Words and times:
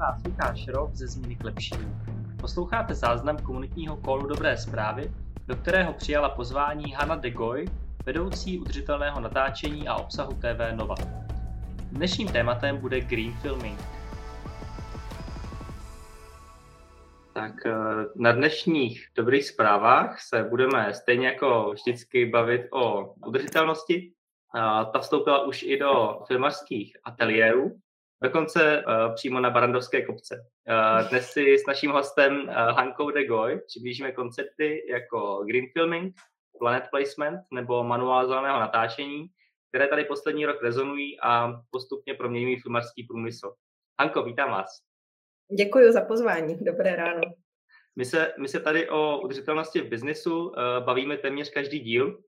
vás 0.00 0.24
Lukáš 0.24 0.68
Rov 0.68 0.94
ze 0.94 1.06
Změny 1.06 1.36
k 1.36 1.44
lepšímu. 1.44 1.96
Posloucháte 2.40 2.94
záznam 2.94 3.38
komunitního 3.38 3.96
kolu 3.96 4.26
Dobré 4.26 4.56
zprávy, 4.56 5.12
do 5.46 5.56
kterého 5.56 5.92
přijala 5.92 6.28
pozvání 6.28 6.92
Hanna 6.92 7.16
de 7.16 7.30
Goy, 7.30 7.64
vedoucí 8.06 8.58
udržitelného 8.58 9.20
natáčení 9.20 9.88
a 9.88 9.94
obsahu 9.94 10.32
TV 10.32 10.76
Nova. 10.76 10.94
Dnešním 11.92 12.28
tématem 12.28 12.76
bude 12.76 13.00
green 13.00 13.32
filming. 13.32 13.80
Tak 17.32 17.66
eh, 17.66 17.72
na 18.16 18.32
dnešních 18.32 19.08
dobrých 19.16 19.44
zprávách 19.44 20.20
se 20.20 20.44
budeme 20.44 20.94
stejně 20.94 21.26
jako 21.26 21.70
vždycky 21.72 22.26
bavit 22.26 22.62
o 22.72 23.14
udržitelnosti. 23.26 24.12
Ta 24.92 24.98
vstoupila 25.00 25.46
už 25.46 25.62
i 25.62 25.78
do 25.78 26.20
filmařských 26.26 26.96
ateliérů, 27.04 27.80
dokonce 28.22 28.84
uh, 28.86 29.14
přímo 29.14 29.40
na 29.40 29.50
Barandovské 29.50 30.02
kopce. 30.06 30.46
Uh, 30.68 31.08
dnes 31.08 31.30
si 31.30 31.58
s 31.58 31.66
naším 31.66 31.90
hostem 31.90 32.42
uh, 32.42 32.48
Hankou 32.54 33.10
de 33.10 33.26
Goy 33.26 33.60
přiblížíme 33.66 34.12
koncepty 34.12 34.86
jako 34.90 35.44
green 35.46 35.66
filming, 35.72 36.14
planet 36.58 36.84
placement 36.90 37.40
nebo 37.50 37.84
manuál 37.84 38.26
zeleného 38.26 38.60
natáčení, 38.60 39.26
které 39.68 39.88
tady 39.88 40.04
poslední 40.04 40.46
rok 40.46 40.62
rezonují 40.62 41.20
a 41.20 41.52
postupně 41.70 42.14
proměňují 42.14 42.60
filmarský 42.60 43.04
průmysl. 43.04 43.54
Hanko, 44.00 44.22
vítám 44.22 44.50
vás. 44.50 44.80
Děkuji 45.58 45.92
za 45.92 46.00
pozvání. 46.00 46.58
Dobré 46.60 46.96
ráno. 46.96 47.20
My 47.96 48.04
se, 48.04 48.34
my 48.38 48.48
se 48.48 48.60
tady 48.60 48.88
o 48.90 49.20
udržitelnosti 49.20 49.80
v 49.80 49.88
biznisu 49.88 50.48
uh, 50.48 50.54
bavíme 50.84 51.16
téměř 51.16 51.50
každý 51.50 51.80
díl, 51.80 52.22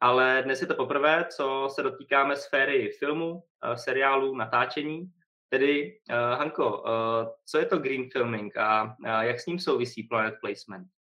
ale 0.00 0.42
dnes 0.44 0.60
je 0.60 0.66
to 0.66 0.74
poprvé, 0.74 1.24
co 1.36 1.68
se 1.74 1.82
dotýkáme 1.82 2.36
sféry 2.36 2.90
filmu, 2.98 3.32
uh, 3.32 3.40
seriálu, 3.74 4.34
natáčení 4.36 5.12
Tedy, 5.48 5.98
uh, 6.10 6.38
Hanko, 6.38 6.82
uh, 6.82 7.28
co 7.46 7.58
je 7.58 7.66
to 7.66 7.78
green 7.78 8.10
filming 8.10 8.56
a 8.56 8.84
uh, 8.84 9.20
jak 9.20 9.40
s 9.40 9.46
ním 9.46 9.58
souvisí 9.58 10.02
planet 10.02 10.34
placement? 10.40 10.86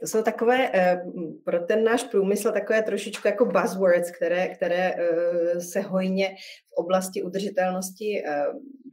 To 0.00 0.06
jsou 0.06 0.22
takové 0.22 0.70
pro 1.44 1.60
ten 1.60 1.84
náš 1.84 2.04
průmysl 2.04 2.52
takové 2.52 2.82
trošičku 2.82 3.28
jako 3.28 3.44
buzzwords, 3.44 4.10
které, 4.10 4.48
které 4.48 4.94
se 5.58 5.80
hojně 5.80 6.34
v 6.68 6.72
oblasti 6.72 7.22
udržitelnosti 7.22 8.22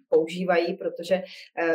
používají, 0.10 0.73
protože 0.73 1.23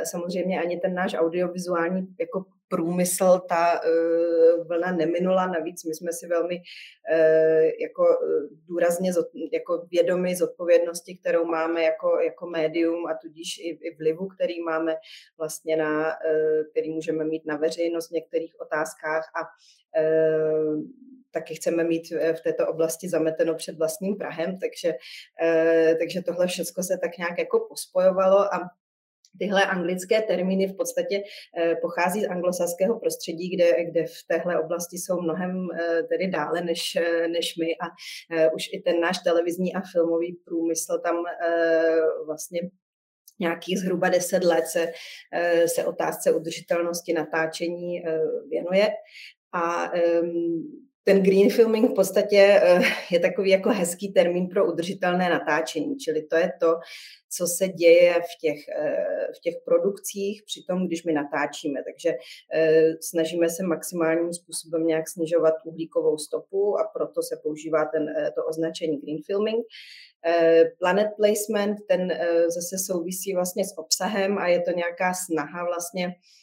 samozřejmě 0.04 0.62
ani 0.62 0.80
ten 0.80 0.94
náš 0.94 1.14
audiovizuální 1.14 2.06
jako 2.20 2.44
průmysl 2.72 3.40
ta 3.48 3.80
uh, 3.80 4.66
vlna 4.66 4.92
neminula. 4.92 5.46
Navíc 5.46 5.84
my 5.84 5.94
jsme 5.94 6.12
si 6.12 6.26
velmi 6.26 6.56
uh, 6.56 7.64
jako 7.80 8.02
uh, 8.02 8.42
důrazně 8.68 9.10
jako 9.52 9.86
vědomi 9.90 10.36
zodpovědnosti, 10.36 11.18
kterou 11.18 11.44
máme 11.44 11.82
jako, 11.82 12.18
jako 12.20 12.46
médium 12.46 13.06
a 13.06 13.14
tudíž 13.22 13.58
i, 13.58 13.68
i 13.68 13.96
vlivu, 13.96 14.26
který 14.26 14.62
máme 14.62 14.96
vlastně 15.38 15.76
na, 15.76 16.16
který 16.70 16.90
můžeme 16.90 17.24
mít 17.24 17.46
na 17.46 17.56
veřejnost 17.56 18.08
v 18.08 18.14
některých 18.14 18.60
otázkách 18.60 19.24
a 19.40 19.40
taky 21.30 21.54
chceme 21.54 21.84
mít 21.84 22.10
v 22.10 22.40
této 22.40 22.66
oblasti 22.68 23.08
zameteno 23.08 23.54
před 23.54 23.78
vlastním 23.78 24.16
Prahem, 24.16 24.58
takže, 24.58 24.94
takže 25.98 26.22
tohle 26.22 26.46
všechno 26.46 26.82
se 26.82 26.98
tak 26.98 27.18
nějak 27.18 27.38
jako 27.38 27.66
pospojovalo 27.68 28.54
a 28.54 28.60
Tyhle 29.38 29.64
anglické 29.66 30.22
termíny 30.22 30.66
v 30.66 30.76
podstatě 30.76 31.22
eh, 31.58 31.74
pochází 31.82 32.20
z 32.20 32.28
anglosaského 32.28 33.00
prostředí, 33.00 33.56
kde, 33.56 33.84
kde 33.84 34.06
v 34.06 34.26
téhle 34.28 34.60
oblasti 34.60 34.98
jsou 34.98 35.20
mnohem 35.20 35.68
eh, 35.74 36.02
tedy 36.02 36.28
dále 36.28 36.60
než, 36.60 36.96
eh, 36.96 37.28
než 37.28 37.56
my 37.56 37.66
a 37.76 37.86
už 38.54 38.62
i 38.72 38.80
ten 38.80 39.00
náš 39.00 39.18
televizní 39.18 39.74
a 39.74 39.80
filmový 39.92 40.36
průmysl 40.44 40.98
tam 40.98 41.16
vlastně 42.26 42.60
nějakých 43.40 43.78
zhruba 43.78 44.08
deset 44.08 44.44
let 44.44 44.66
se, 44.66 44.92
se 45.66 45.84
otázce 45.84 46.32
udržitelnosti 46.32 47.12
natáčení 47.12 48.02
věnuje. 48.50 48.88
A 49.52 49.92
ten 51.04 51.22
green 51.22 51.50
filming 51.50 51.90
v 51.90 51.94
podstatě 51.94 52.60
je 53.10 53.20
takový 53.20 53.50
jako 53.50 53.70
hezký 53.70 54.12
termín 54.12 54.48
pro 54.48 54.72
udržitelné 54.72 55.30
natáčení, 55.30 55.96
čili 55.96 56.22
to 56.22 56.36
je 56.36 56.52
to, 56.60 56.74
co 57.36 57.46
se 57.46 57.68
děje 57.68 58.14
v 58.14 58.40
těch, 58.40 58.68
eh, 58.68 59.26
v 59.36 59.40
těch 59.40 59.54
produkcích 59.64 60.42
při 60.46 60.62
tom, 60.68 60.86
když 60.86 61.04
my 61.04 61.12
natáčíme. 61.12 61.80
Takže 61.84 62.16
eh, 62.54 62.92
snažíme 63.00 63.48
se 63.48 63.62
maximálním 63.62 64.32
způsobem 64.32 64.86
nějak 64.86 65.08
snižovat 65.08 65.54
uhlíkovou 65.64 66.18
stopu 66.18 66.78
a 66.78 66.84
proto 66.84 67.22
se 67.22 67.36
používá 67.42 67.84
ten, 67.84 68.08
eh, 68.08 68.30
to 68.30 68.44
označení 68.44 69.00
green 69.00 69.18
filming. 69.26 69.66
Planet 70.78 71.08
placement, 71.16 71.78
ten 71.88 72.12
zase 72.48 72.78
souvisí 72.78 73.34
vlastně 73.34 73.64
s 73.64 73.78
obsahem 73.78 74.38
a 74.38 74.48
je 74.48 74.60
to 74.60 74.70
nějaká 74.70 75.14
snaha 75.14 75.64
vlastně 75.64 76.06
Eh, 76.06 76.41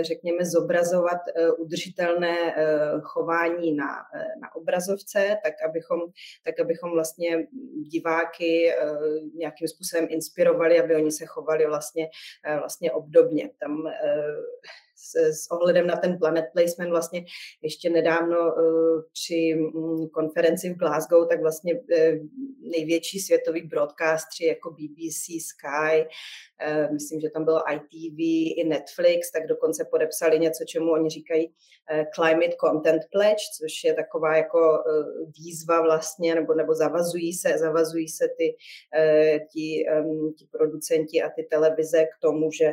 řekněme, 0.00 0.44
zobrazovat 0.44 1.20
eh, 1.36 1.50
udržitelné 1.50 2.54
eh, 2.56 3.00
chování 3.02 3.72
na, 3.72 3.86
na 4.40 4.54
obrazovce, 4.54 5.36
tak 5.44 5.54
abychom, 5.68 6.00
tak 6.44 6.60
abychom 6.60 6.90
vlastně 6.90 7.46
diváky 7.82 8.72
nějakým 9.34 9.68
způsobem 9.68 10.06
inspirovali, 10.10 10.80
aby 10.80 10.96
oni 10.96 11.12
se 11.12 11.26
chovali 11.26 11.66
vlastně, 11.66 12.08
vlastně 12.58 12.92
obdobně. 12.92 13.50
Tam 13.60 13.90
s, 15.00 15.14
s 15.16 15.50
ohledem 15.50 15.86
na 15.86 15.96
ten 15.96 16.18
planet 16.18 16.44
placement 16.52 16.90
vlastně 16.90 17.24
ještě 17.62 17.90
nedávno 17.90 18.38
uh, 18.38 19.02
při 19.12 19.56
um, 19.74 20.08
konferenci 20.08 20.70
v 20.70 20.76
Glasgow, 20.76 21.28
tak 21.28 21.40
vlastně 21.40 21.74
uh, 21.74 21.80
největší 22.60 23.20
světový 23.20 23.62
broadcastři 23.62 24.46
jako 24.46 24.70
BBC, 24.70 25.24
Sky, 25.40 26.06
uh, 26.66 26.92
myslím, 26.92 27.20
že 27.20 27.30
tam 27.30 27.44
bylo 27.44 27.62
ITV 27.72 28.18
i 28.60 28.64
Netflix, 28.64 29.30
tak 29.30 29.46
dokonce 29.46 29.84
podepsali 29.90 30.38
něco, 30.38 30.64
čemu 30.64 30.90
oni 30.92 31.10
říkají 31.10 31.52
Climate 32.14 32.56
Content 32.64 33.02
Pledge, 33.12 33.42
což 33.58 33.84
je 33.84 33.94
taková 33.94 34.36
jako 34.36 34.84
výzva 35.38 35.82
vlastně, 35.82 36.34
nebo, 36.34 36.54
nebo 36.54 36.74
zavazují 36.74 37.32
se, 37.32 37.58
zavazují 37.58 38.08
se 38.08 38.28
ty, 38.38 38.56
ti, 39.52 39.84
ti 40.38 40.46
producenti 40.50 41.22
a 41.22 41.30
ty 41.30 41.42
televize 41.42 42.04
k 42.04 42.20
tomu, 42.20 42.50
že 42.50 42.72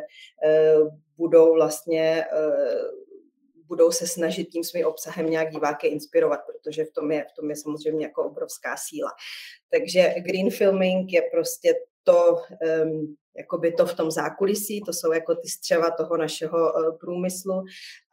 budou 1.18 1.54
vlastně 1.54 2.26
eh, 2.34 3.08
budou 3.68 3.92
se 3.92 4.08
snažit 4.08 4.46
tím 4.46 4.64
svým 4.64 4.86
obsahem 4.86 5.30
nějak 5.30 5.52
diváky 5.52 5.88
inspirovat, 5.88 6.40
protože 6.46 6.86
v 6.86 6.92
tom 6.92 7.12
je, 7.12 7.26
v 7.32 7.34
tom 7.36 7.50
je 7.50 7.56
samozřejmě 7.56 8.06
jako 8.06 8.24
obrovská 8.24 8.76
síla. 8.78 9.12
Takže 9.70 10.14
green 10.18 10.50
filming 10.50 11.14
je 11.14 11.22
prostě 11.22 11.74
to, 12.08 12.36
um, 12.84 13.16
jakoby 13.38 13.72
to 13.72 13.86
v 13.86 13.96
tom 13.96 14.12
zákulisí, 14.12 14.82
to 14.82 14.94
jsou 14.94 15.12
jako 15.12 15.36
ty 15.36 15.48
střeva 15.48 15.92
toho 15.92 16.18
našeho 16.18 16.74
uh, 16.74 16.98
průmyslu 16.98 17.64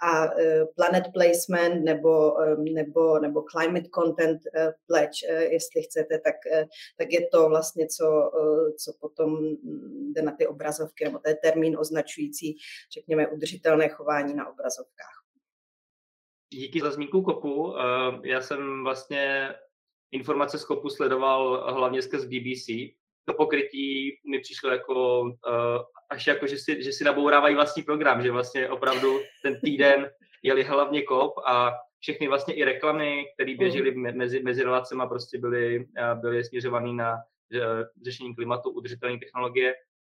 a 0.02 0.24
uh, 0.24 0.32
planet 0.76 1.04
placement 1.14 1.84
nebo, 1.84 2.32
um, 2.32 2.64
nebo, 2.64 3.18
nebo 3.18 3.42
climate 3.42 3.88
content 3.94 4.40
uh, 4.56 4.72
pledge, 4.86 5.18
uh, 5.30 5.52
jestli 5.52 5.82
chcete, 5.82 6.18
tak, 6.18 6.34
uh, 6.52 6.68
tak 6.98 7.12
je 7.12 7.28
to 7.32 7.48
vlastně, 7.48 7.86
co, 7.86 8.30
uh, 8.40 8.70
co 8.84 8.92
potom 9.00 9.38
jde 10.12 10.22
na 10.22 10.32
ty 10.32 10.46
obrazovky, 10.46 11.04
nebo 11.04 11.18
to 11.18 11.28
je 11.28 11.36
termín 11.42 11.76
označující, 11.78 12.56
řekněme, 12.94 13.28
udržitelné 13.28 13.88
chování 13.88 14.34
na 14.34 14.48
obrazovkách. 14.50 15.24
Díky 16.52 16.80
za 16.80 16.90
zmínku 16.90 17.22
kopu. 17.22 17.74
Já 18.22 18.40
jsem 18.40 18.84
vlastně 18.84 19.54
informace 20.12 20.58
z 20.58 20.64
kopu 20.64 20.90
sledoval 20.90 21.74
hlavně 21.74 22.02
skrz 22.02 22.24
BBC, 22.24 22.94
to 23.24 23.34
pokrytí 23.34 24.18
mi 24.30 24.38
přišlo 24.38 24.70
jako 24.70 25.20
uh, 25.20 25.30
až 26.10 26.26
jako, 26.26 26.46
že 26.46 26.58
si, 26.58 26.82
že 26.82 26.92
si 26.92 27.04
nabourávají 27.04 27.54
vlastní 27.54 27.82
program, 27.82 28.22
že 28.22 28.30
vlastně 28.30 28.68
opravdu 28.68 29.20
ten 29.42 29.60
týden 29.60 30.10
jeli 30.42 30.62
hlavně 30.62 31.02
kop 31.02 31.34
a 31.46 31.72
všechny 31.98 32.28
vlastně 32.28 32.54
i 32.54 32.64
reklamy, 32.64 33.24
které 33.34 33.50
mhm. 33.50 33.58
běžely 33.58 33.94
mezi, 33.94 34.42
mezi 34.42 34.62
relacemi, 34.62 35.02
prostě 35.08 35.38
byly, 35.38 35.86
eh, 35.96 36.14
byly 36.14 36.44
směřované 36.44 36.92
na 36.92 37.16
řešení 38.04 38.34
klimatu, 38.34 38.70
udržitelné 38.70 39.18
technologie 39.18 39.74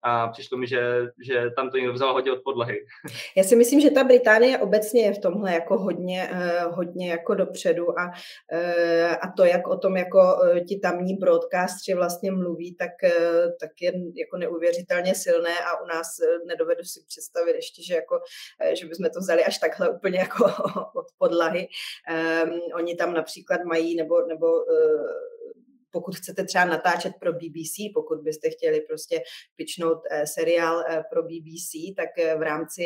a 0.07 0.27
přišlo 0.27 0.57
mi, 0.57 0.67
že, 0.67 0.81
že 1.21 1.49
tam 1.55 1.69
to 1.69 1.77
někdo 1.77 1.93
vzal 1.93 2.13
hodně 2.13 2.31
od 2.31 2.43
podlahy. 2.43 2.85
Já 3.37 3.43
si 3.43 3.55
myslím, 3.55 3.79
že 3.79 3.91
ta 3.91 4.03
Británie 4.03 4.57
obecně 4.57 5.01
je 5.01 5.13
v 5.13 5.19
tomhle 5.19 5.53
jako 5.53 5.77
hodně, 5.77 6.29
eh, 6.31 6.63
hodně 6.63 7.09
jako 7.09 7.35
dopředu 7.35 7.99
a, 7.99 8.11
eh, 8.51 9.17
a 9.17 9.31
to, 9.31 9.45
jak 9.45 9.67
o 9.67 9.77
tom 9.77 9.97
jako 9.97 10.19
eh, 10.43 10.61
ti 10.61 10.79
tamní 10.79 11.13
broadcastři 11.15 11.93
vlastně 11.93 12.31
mluví, 12.31 12.75
tak, 12.75 12.91
tak 13.59 13.71
je 13.81 13.91
jako 14.15 14.37
neuvěřitelně 14.37 15.15
silné 15.15 15.59
a 15.59 15.81
u 15.81 15.85
nás 15.85 16.07
nedovedu 16.45 16.83
si 16.83 16.99
představit 17.07 17.55
ještě, 17.55 17.83
že, 17.83 17.95
jako, 17.95 18.19
že 18.73 18.85
bychom 18.85 19.09
to 19.13 19.19
vzali 19.19 19.45
až 19.45 19.57
takhle 19.57 19.89
úplně 19.89 20.19
jako 20.19 20.45
od 20.95 21.05
podlahy. 21.17 21.67
Um, 22.43 22.59
oni 22.73 22.95
tam 22.95 23.13
například 23.13 23.63
mají, 23.63 23.95
nebo, 23.95 24.27
nebo 24.27 24.47
pokud 25.91 26.15
chcete 26.15 26.43
třeba 26.43 26.65
natáčet 26.65 27.13
pro 27.19 27.33
BBC, 27.33 27.75
pokud 27.93 28.21
byste 28.21 28.49
chtěli 28.49 28.81
prostě 28.81 29.21
pičnout 29.55 29.97
seriál 30.25 30.83
pro 31.11 31.23
BBC, 31.23 31.95
tak 31.95 32.37
v 32.37 32.41
rámci 32.41 32.83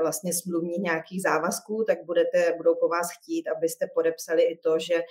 vlastně 0.00 0.32
smluvních 0.32 0.82
nějakých 0.82 1.22
závazků, 1.22 1.84
tak 1.86 2.04
budete, 2.04 2.54
budou 2.56 2.74
po 2.74 2.88
vás 2.88 3.06
chtít, 3.18 3.48
abyste 3.48 3.86
podepsali 3.94 4.42
i 4.42 4.58
to, 4.58 4.78
že 4.78 5.02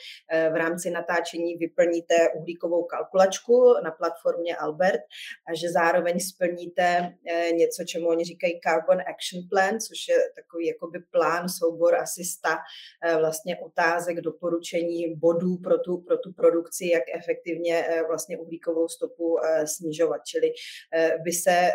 v 0.51 0.55
rámci 0.55 0.89
natáčení 0.89 1.55
vyplníte 1.55 2.15
uhlíkovou 2.35 2.83
kalkulačku 2.83 3.73
na 3.83 3.91
platformě 3.91 4.55
Albert 4.55 5.01
a 5.47 5.55
že 5.55 5.71
zároveň 5.71 6.19
splníte 6.19 7.13
něco, 7.53 7.83
čemu 7.83 8.07
oni 8.07 8.23
říkají 8.23 8.59
Carbon 8.63 9.01
Action 9.01 9.41
Plan, 9.49 9.79
což 9.79 10.07
je 10.09 10.15
takový 10.35 10.67
jakoby 10.67 10.99
plán, 11.11 11.49
soubor 11.49 11.95
asi 11.95 12.21
vlastně 13.19 13.57
otázek, 13.57 14.17
doporučení 14.21 15.15
bodů 15.15 15.57
pro 15.57 15.77
tu, 15.79 15.97
pro 15.97 16.17
tu 16.17 16.33
produkci, 16.33 16.87
jak 16.87 17.03
efektivně 17.25 17.85
vlastně 18.07 18.37
uhlíkovou 18.37 18.87
stopu 18.87 19.37
snižovat. 19.65 20.21
Čili 20.25 20.51
vy 21.25 21.31
se, 21.31 21.71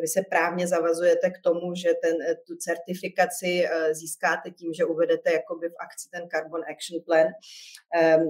vy 0.00 0.08
se 0.08 0.22
právně 0.30 0.66
zavazujete 0.66 1.30
k 1.30 1.38
tomu, 1.44 1.74
že 1.74 1.94
ten, 2.02 2.16
tu 2.46 2.56
certifikaci 2.56 3.68
získáte 3.92 4.50
tím, 4.50 4.72
že 4.72 4.84
uvedete 4.84 5.32
jakoby 5.32 5.68
v 5.68 5.74
akci 5.80 6.08
ten 6.10 6.28
Carbon 6.28 6.60
Action 6.70 7.00
Plan, 7.06 7.26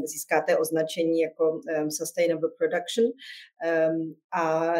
získáte 0.05 0.56
označení 0.56 1.20
jako 1.20 1.61
Sustainable 1.91 2.50
Production 2.59 3.06
a, 4.32 4.75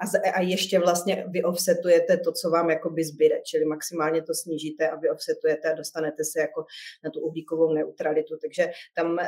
a, 0.00 0.04
a 0.34 0.40
ještě 0.40 0.78
vlastně 0.78 1.24
vy 1.28 1.42
offsetujete 1.42 2.16
to, 2.16 2.32
co 2.32 2.50
vám 2.50 2.70
jakoby 2.70 3.04
zbyde, 3.04 3.40
čili 3.44 3.64
maximálně 3.64 4.22
to 4.22 4.34
snížíte 4.34 4.88
a 4.88 4.96
vy 4.96 5.10
offsetujete 5.10 5.70
a 5.72 5.74
dostanete 5.74 6.24
se 6.24 6.40
jako 6.40 6.64
na 7.04 7.10
tu 7.10 7.20
uhlíkovou 7.20 7.72
neutralitu. 7.72 8.36
Takže 8.42 8.70
tam, 8.94 9.18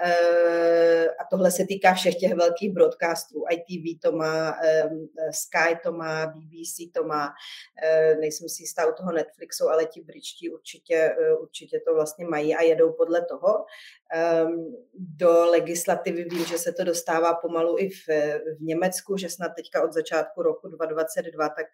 a 1.18 1.24
tohle 1.38 1.50
se 1.50 1.64
týká 1.64 1.94
všech 1.94 2.14
těch 2.14 2.34
velkých 2.34 2.72
broadcastů, 2.72 3.44
ITV 3.50 4.00
to 4.02 4.12
má, 4.12 4.56
Sky 5.30 5.78
to 5.82 5.92
má, 5.92 6.26
BBC 6.26 6.92
to 6.94 7.04
má, 7.04 7.28
nejsem 8.20 8.48
si 8.48 8.62
jistá 8.62 8.86
u 8.86 8.92
toho 8.92 9.12
Netflixu, 9.12 9.68
ale 9.68 9.86
ti 9.86 10.00
britští 10.00 10.50
určitě, 10.50 11.16
určitě 11.40 11.80
to 11.86 11.94
vlastně 11.94 12.26
mají 12.26 12.54
a 12.54 12.62
jedou 12.62 12.92
podle 12.92 13.24
toho. 13.24 13.64
Do 14.94 15.50
legislativy 15.50 16.24
vím, 16.24 16.44
že 16.44 16.58
se 16.58 16.72
to 16.72 16.84
dostává 16.84 17.34
pomalu 17.34 17.78
i 17.78 17.88
v, 17.88 18.08
v 18.58 18.60
Německu, 18.60 19.16
že 19.16 19.28
snad 19.28 19.48
teďka 19.56 19.84
od 19.84 19.92
začátku 19.92 20.42
roku 20.42 20.68
2022, 20.68 21.48
tak, 21.48 21.66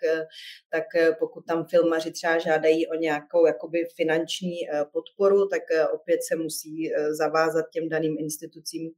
tak 0.71 0.85
pokud 1.19 1.47
tam 1.47 1.67
filmaři 1.67 2.13
třeba 2.13 2.39
žádají 2.39 2.89
o 2.89 2.95
nějakou 2.95 3.47
jakoby 3.47 3.85
finanční 3.97 4.57
podporu, 4.93 5.49
tak 5.49 5.63
opět 5.93 6.21
se 6.29 6.37
musí 6.37 6.93
zavázat 7.11 7.65
těm 7.71 7.89
daným 7.89 8.17
institucím 8.19 8.91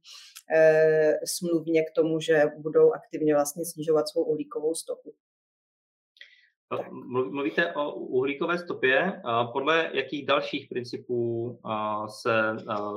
smluvně 1.25 1.85
k 1.85 1.91
tomu, 1.91 2.19
že 2.19 2.43
budou 2.57 2.91
aktivně 2.91 3.33
vlastně 3.33 3.65
snižovat 3.65 4.09
svou 4.09 4.23
uhlíkovou 4.23 4.75
stopu. 4.75 5.13
Mluvíte 7.31 7.73
o 7.73 7.93
uhlíkové 7.93 8.57
stopě. 8.57 9.21
Podle 9.53 9.89
jakých 9.93 10.25
dalších 10.25 10.69
principů 10.69 11.59
se 12.21 12.31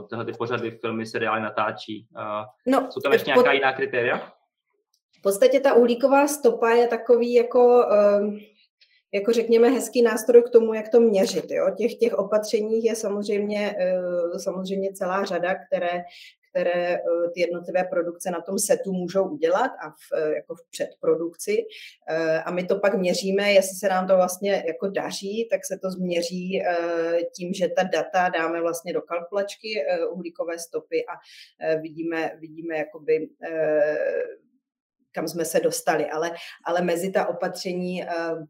tyhle 0.09 0.25
ty 0.25 0.33
pořady, 0.33 0.71
filmy, 0.71 1.07
seriály 1.07 1.41
natáčí? 1.41 2.09
No, 2.67 2.89
Jsou 2.91 3.01
tam 3.01 3.13
ještě 3.13 3.31
nějaká 3.31 3.53
jiná 3.53 3.73
kritéria? 3.73 4.33
V 5.19 5.23
podstatě 5.23 5.61
ta 5.61 5.75
uhlíková 5.75 6.27
stopa 6.27 6.71
je 6.71 6.89
takový 6.89 7.35
jako, 7.35 7.87
ehm, 7.91 8.39
jako 9.15 9.33
řekněme 9.33 9.69
hezký 9.69 10.03
nástroj 10.03 10.43
k 10.43 10.51
tomu, 10.51 10.75
jak 10.75 10.89
to 10.89 11.01
měřit. 11.01 11.45
Jo? 11.51 11.71
Těch, 11.79 11.95
těch 11.95 12.15
opatření 12.15 12.85
je 12.85 12.97
samozřejmě, 12.97 13.75
eh, 13.79 14.39
samozřejmě 14.39 14.93
celá 14.93 15.25
řada, 15.25 15.55
které, 15.55 16.03
které 16.51 16.95
eh, 16.95 17.01
ty 17.35 17.41
jednotlivé 17.41 17.85
produkce 17.85 18.31
na 18.31 18.41
tom 18.41 18.59
setu 18.59 18.93
můžou 18.93 19.25
udělat 19.25 19.71
a 19.85 19.91
v, 19.91 20.13
eh, 20.17 20.35
jako 20.35 20.55
v 20.55 20.71
předprodukci. 20.71 21.65
Eh, 22.09 22.43
a 22.43 22.51
my 22.51 22.67
to 22.67 22.79
pak 22.79 22.95
měříme, 22.95 23.53
jestli 23.53 23.77
se 23.77 23.89
nám 23.89 24.07
to 24.07 24.17
vlastně 24.17 24.65
jako 24.67 24.89
daří, 24.89 25.49
tak 25.51 25.67
se 25.67 25.79
to 25.79 25.91
změří 25.91 26.63
tím, 27.37 27.55
že 27.55 27.69
ta 27.69 27.83
data 27.83 28.29
dáme 28.29 28.61
vlastně 28.61 28.93
do 28.93 29.03
kalkulačky 29.03 29.85
uhlíkové 30.11 30.59
stopy 30.59 31.05
a 31.07 31.13
vidíme, 31.81 32.37
vidíme 32.41 32.77
jakoby 32.77 33.29
kam 35.13 35.29
jsme 35.29 35.45
se 35.45 35.61
dostali, 35.61 36.11
ale, 36.11 36.31
ale 36.65 36.83
mezi 36.83 37.11
ta 37.11 37.27
opatření 37.27 38.05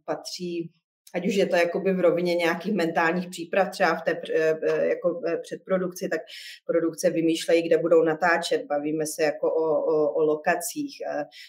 patří 0.04 0.70
ať 1.14 1.26
už 1.26 1.34
je 1.34 1.46
to 1.46 1.56
jakoby 1.56 1.92
v 1.92 2.00
rovině 2.00 2.34
nějakých 2.34 2.74
mentálních 2.74 3.28
příprav, 3.28 3.70
třeba 3.70 3.94
v 3.94 4.02
té 4.02 4.20
eh, 4.34 4.58
eh, 4.62 4.86
jako 4.86 5.20
eh, 5.26 5.36
předprodukci, 5.36 6.08
tak 6.08 6.20
produkce 6.66 7.10
vymýšlejí, 7.10 7.62
kde 7.62 7.78
budou 7.78 8.02
natáčet, 8.02 8.64
bavíme 8.64 9.06
se 9.06 9.22
jako 9.22 9.54
o, 9.54 9.82
o, 9.82 10.12
o 10.12 10.24
lokacích, 10.24 10.98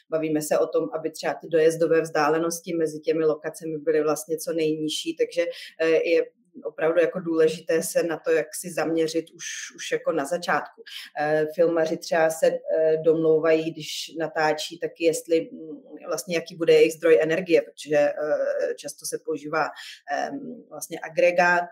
bavíme 0.09 0.41
se 0.41 0.57
o 0.57 0.67
tom, 0.67 0.89
aby 0.93 1.11
třeba 1.11 1.33
ty 1.33 1.47
dojezdové 1.47 2.01
vzdálenosti 2.01 2.73
mezi 2.73 2.99
těmi 2.99 3.25
lokacemi 3.25 3.77
byly 3.77 4.03
vlastně 4.03 4.37
co 4.37 4.53
nejnižší, 4.53 5.15
takže 5.15 5.45
je 6.05 6.23
opravdu 6.63 6.99
jako 6.99 7.19
důležité 7.19 7.83
se 7.83 8.03
na 8.03 8.17
to, 8.17 8.31
jak 8.31 8.55
si 8.55 8.71
zaměřit 8.71 9.29
už, 9.29 9.45
už 9.75 9.91
jako 9.91 10.11
na 10.11 10.25
začátku. 10.25 10.83
Eh, 11.19 11.45
filmaři 11.55 11.97
třeba 11.97 12.29
se 12.29 12.47
eh, 12.47 12.97
domlouvají, 12.97 13.71
když 13.71 14.11
natáčí, 14.19 14.79
taky 14.79 15.03
jestli 15.03 15.49
mm, 15.51 16.07
vlastně 16.07 16.35
jaký 16.35 16.55
bude 16.55 16.73
jejich 16.73 16.93
zdroj 16.93 17.19
energie, 17.21 17.61
protože 17.61 17.97
eh, 17.97 18.13
často 18.75 19.05
se 19.05 19.19
používá 19.25 19.69
vlastně 20.69 20.99
agregát, 21.03 21.63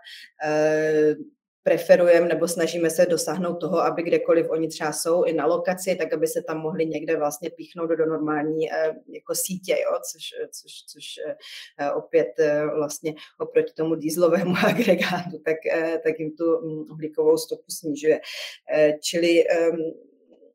preferujeme 1.64 2.28
nebo 2.28 2.48
snažíme 2.48 2.90
se 2.90 3.06
dosáhnout 3.06 3.54
toho, 3.54 3.80
aby 3.80 4.04
kdekoliv 4.04 4.50
oni 4.50 4.68
třeba 4.68 4.92
jsou 4.92 5.24
i 5.24 5.34
na 5.34 5.46
lokaci, 5.46 5.96
tak 5.96 6.14
aby 6.14 6.28
se 6.28 6.42
tam 6.48 6.58
mohli 6.58 6.86
někde 6.86 7.18
vlastně 7.18 7.50
píchnout 7.50 7.90
do 7.90 8.06
normální 8.06 8.72
eh, 8.72 8.96
jako 9.08 9.36
sítě, 9.36 9.72
jo? 9.72 10.00
Což, 10.12 10.24
což, 10.52 10.72
což 10.94 11.06
eh, 11.78 11.92
opět 11.92 12.40
eh, 12.40 12.66
vlastně 12.66 13.14
oproti 13.40 13.74
tomu 13.74 13.96
dýzlovému 13.96 14.56
agregátu, 14.68 15.40
tak, 15.46 15.58
tak 16.04 16.20
jim 16.20 16.32
tu 16.32 16.58
hm, 16.58 16.86
uhlíkovou 16.92 17.38
stopu 17.38 17.66
snižuje. 17.70 18.20
Čili 19.02 19.50
ehm, 19.50 19.76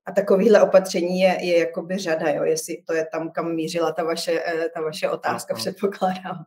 a 0.06 0.12
takovýhle 0.12 0.62
opatření 0.62 1.20
je, 1.20 1.36
je 1.40 1.58
jakoby 1.58 1.98
řada, 1.98 2.30
jo? 2.30 2.44
jestli 2.44 2.82
to 2.86 2.94
je 2.94 3.06
tam, 3.12 3.30
kam 3.30 3.54
mířila 3.54 3.92
ta 3.92 4.04
vaše, 4.04 4.44
ta 4.74 4.80
vaše 4.80 5.10
otázka, 5.10 5.54
předpokládám. 5.54 6.44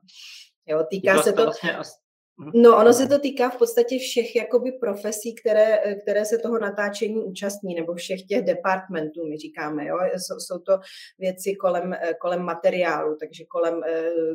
Jo, 0.66 0.84
týká 0.90 1.24
se 1.24 1.34
to... 1.34 1.44
Vlastně. 1.44 2.07
No, 2.54 2.78
ono 2.78 2.94
se 2.94 3.08
to 3.08 3.20
týká 3.20 3.50
v 3.50 3.58
podstatě 3.58 3.98
všech 4.00 4.36
jakoby 4.36 4.72
profesí, 4.72 5.36
které, 5.36 5.96
které 6.02 6.26
se 6.26 6.38
toho 6.38 6.60
natáčení 6.60 7.24
účastní, 7.24 7.76
nebo 7.76 7.96
všech 7.96 8.24
těch 8.24 8.46
departmentů, 8.46 9.28
my 9.28 9.38
říkáme. 9.38 9.86
Jo? 9.86 9.98
Jsou, 10.14 10.40
jsou 10.40 10.60
to 10.60 10.80
věci 11.20 11.56
kolem, 11.56 11.96
kolem 12.20 12.42
materiálu, 12.42 13.16
takže 13.20 13.46
kolem, 13.46 13.82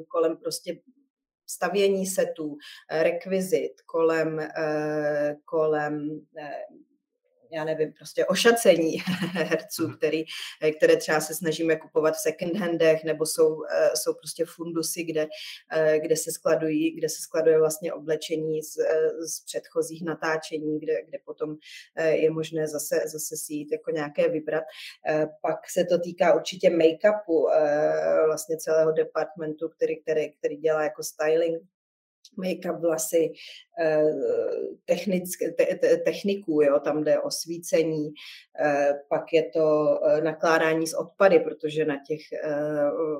kolem 0.08 0.36
prostě 0.36 0.78
stavění 1.46 2.06
setů, 2.06 2.56
rekvizit, 2.90 3.72
kolem, 3.86 4.48
kolem 5.44 6.20
já 7.52 7.64
nevím, 7.64 7.92
prostě 7.92 8.26
ošacení 8.26 8.96
herců, 9.32 9.88
mhm. 9.88 9.96
který, 9.96 10.24
eh, 10.62 10.72
které 10.72 10.96
třeba 10.96 11.20
se 11.20 11.34
snažíme 11.34 11.76
kupovat 11.76 12.14
v 12.14 12.20
second 12.20 12.56
handech, 12.56 13.04
nebo 13.04 13.26
jsou, 13.26 13.64
eh, 13.64 13.90
jsou 13.94 14.14
prostě 14.14 14.44
fundusy, 14.44 15.04
kde, 15.04 15.26
eh, 15.72 15.98
kde 15.98 16.16
se 16.16 16.32
skladují, 16.32 16.96
kde 16.96 17.08
se 17.08 17.22
skladuje 17.22 17.58
vlastně 17.58 17.92
oblečení 17.92 18.62
z, 18.62 18.76
z 19.28 19.44
předchozích 19.44 20.04
natáčení, 20.04 20.80
kde, 20.80 21.02
kde 21.02 21.18
potom 21.24 21.56
je 22.10 22.30
možné 22.30 22.68
zase, 22.68 23.02
zase 23.04 23.36
si 23.36 23.54
jít 23.54 23.72
jako 23.72 23.90
nějaké 23.90 24.28
vybrat. 24.28 24.64
Pak 25.42 25.70
se 25.70 25.84
to 25.84 25.98
týká 25.98 26.34
určitě 26.34 26.70
make-upu, 26.70 27.48
vlastně 28.26 28.56
celého 28.56 28.92
departmentu, 28.92 29.68
který, 29.68 30.02
který, 30.02 30.32
který 30.32 30.56
dělá 30.56 30.82
jako 30.82 31.02
styling 31.02 31.62
make-up 32.36 32.80
vlasy, 32.80 33.32
eh, 33.80 34.12
technické, 34.84 35.50
te, 35.52 35.96
techniku, 35.96 36.62
jo, 36.62 36.80
tam 36.80 37.04
jde 37.04 37.20
o 37.20 37.30
svícení, 37.30 38.14
eh, 38.60 38.92
pak 39.08 39.32
je 39.32 39.50
to 39.50 39.98
eh, 40.06 40.20
nakládání 40.20 40.86
s 40.86 40.94
odpady, 40.94 41.40
protože 41.40 41.84
na 41.84 41.96
těch, 42.06 42.20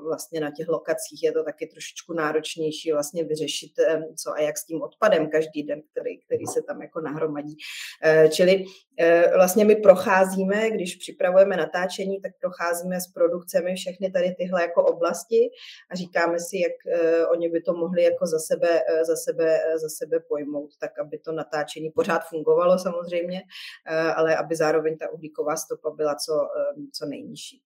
vlastně 0.03 0.39
na 0.39 0.51
těch 0.51 0.67
lokacích 0.67 1.23
je 1.23 1.31
to 1.31 1.43
taky 1.43 1.67
trošičku 1.67 2.13
náročnější 2.13 2.91
vlastně 2.91 3.23
vyřešit, 3.23 3.71
co 4.15 4.31
a 4.31 4.41
jak 4.41 4.57
s 4.57 4.65
tím 4.65 4.81
odpadem 4.81 5.29
každý 5.29 5.63
den, 5.63 5.81
který, 5.91 6.17
který 6.17 6.45
se 6.45 6.61
tam 6.61 6.81
jako 6.81 7.01
nahromadí. 7.01 7.57
Čili 8.31 8.65
vlastně 9.35 9.65
my 9.65 9.75
procházíme, 9.75 10.69
když 10.69 10.95
připravujeme 10.95 11.57
natáčení, 11.57 12.21
tak 12.21 12.31
procházíme 12.39 13.01
s 13.01 13.07
produkcemi 13.07 13.75
všechny 13.75 14.11
tady 14.11 14.35
tyhle 14.37 14.61
jako 14.61 14.83
oblasti 14.83 15.49
a 15.91 15.95
říkáme 15.95 16.39
si, 16.39 16.57
jak 16.57 16.71
oni 17.31 17.49
by 17.49 17.61
to 17.61 17.73
mohli 17.73 18.03
jako 18.03 18.27
za 18.27 18.39
sebe 18.39 18.81
za 19.07 19.15
sebe, 19.15 19.59
za 19.75 19.89
sebe 19.89 20.19
pojmout, 20.19 20.69
tak 20.79 20.99
aby 20.99 21.17
to 21.17 21.31
natáčení 21.31 21.91
pořád 21.91 22.21
fungovalo 22.29 22.79
samozřejmě, 22.79 23.41
ale 24.15 24.35
aby 24.35 24.55
zároveň 24.55 24.97
ta 24.97 25.09
uhlíková 25.09 25.55
stopa 25.55 25.89
byla 25.89 26.15
co, 26.15 26.47
co 26.93 27.05
nejnižší. 27.05 27.61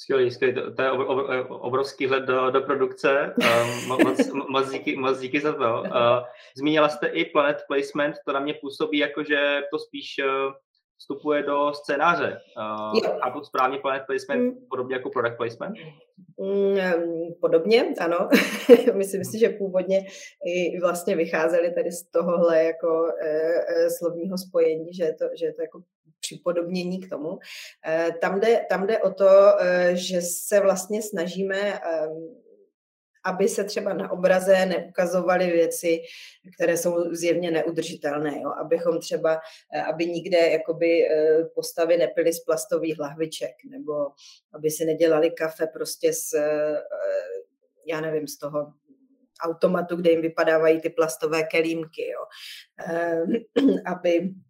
Skvělý, 0.00 0.30
skvělý. 0.30 0.54
To, 0.54 0.74
to 0.74 0.82
je 0.82 0.90
obrovský 1.48 2.06
hled 2.06 2.24
do, 2.24 2.50
do 2.50 2.60
produkce. 2.60 3.34
Um, 3.62 3.88
moc, 3.88 4.18
moc, 4.48 4.70
díky, 4.70 4.96
moc 4.96 5.20
díky 5.20 5.40
za 5.40 5.52
to. 5.52 5.82
Uh, 5.86 6.26
zmínila 6.56 6.88
jste 6.88 7.06
i 7.06 7.24
Planet 7.24 7.62
Placement, 7.68 8.16
to 8.26 8.32
na 8.32 8.40
mě 8.40 8.54
působí 8.54 8.98
jako, 8.98 9.22
že 9.24 9.60
to 9.72 9.78
spíš 9.78 10.16
uh, 10.18 10.52
vstupuje 10.98 11.42
do 11.42 11.72
scénáře. 11.74 12.40
Uh, 12.56 13.00
a 13.22 13.30
to 13.30 13.44
správně 13.44 13.78
planet 13.78 14.02
placement, 14.06 14.42
mm. 14.42 14.66
podobně 14.70 14.94
jako 14.94 15.10
product 15.10 15.36
placement? 15.36 15.76
Mm, 16.40 16.76
podobně, 17.40 17.94
ano. 18.00 18.28
Myslím 18.94 19.24
si, 19.24 19.38
že 19.38 19.48
původně 19.48 20.06
i 20.46 20.80
vlastně 20.80 21.16
vycházeli 21.16 21.74
tady 21.74 21.92
z 21.92 22.10
tohohle 22.10 22.64
jako 22.64 23.06
e, 23.22 23.28
e, 23.28 23.90
slovního 23.90 24.38
spojení, 24.38 24.94
že 24.94 25.04
je 25.04 25.14
to, 25.14 25.24
že 25.38 25.46
je 25.46 25.54
to 25.54 25.62
jako 25.62 25.80
připodobnění 26.28 27.00
k 27.00 27.10
tomu. 27.10 27.38
E, 27.86 28.12
tam, 28.20 28.40
jde, 28.40 28.66
tam 28.68 28.86
jde 28.86 28.98
o 28.98 29.10
to, 29.10 29.62
e, 29.62 29.96
že 29.96 30.20
se 30.22 30.60
vlastně 30.60 31.02
snažíme 31.02 31.58
e, 31.58 31.80
aby 33.24 33.48
se 33.48 33.64
třeba 33.64 33.92
na 33.92 34.10
obraze 34.10 34.66
neukazovaly 34.66 35.46
věci, 35.46 36.00
které 36.54 36.76
jsou 36.76 37.14
zjevně 37.14 37.50
neudržitelné. 37.50 38.40
Jo? 38.42 38.52
Abychom 38.60 39.00
třeba, 39.00 39.40
eh, 39.74 39.82
aby 39.82 40.06
nikde 40.06 40.38
jakoby 40.38 41.08
eh, 41.10 41.44
postavy 41.54 41.96
nepily 41.96 42.32
z 42.32 42.44
plastových 42.44 42.98
lahviček, 42.98 43.54
nebo 43.70 43.92
aby 44.54 44.70
si 44.70 44.84
nedělali 44.84 45.30
kafe 45.30 45.66
prostě 45.66 46.12
z, 46.12 46.34
eh, 46.34 46.80
já 47.86 48.00
nevím, 48.00 48.26
z 48.26 48.38
toho 48.38 48.72
automatu, 49.42 49.96
kde 49.96 50.10
jim 50.10 50.22
vypadávají 50.22 50.80
ty 50.80 50.90
plastové 50.90 51.42
kelímky, 51.42 52.10
jo? 52.10 52.24
aby 53.86 54.20
Eh, 54.20 54.47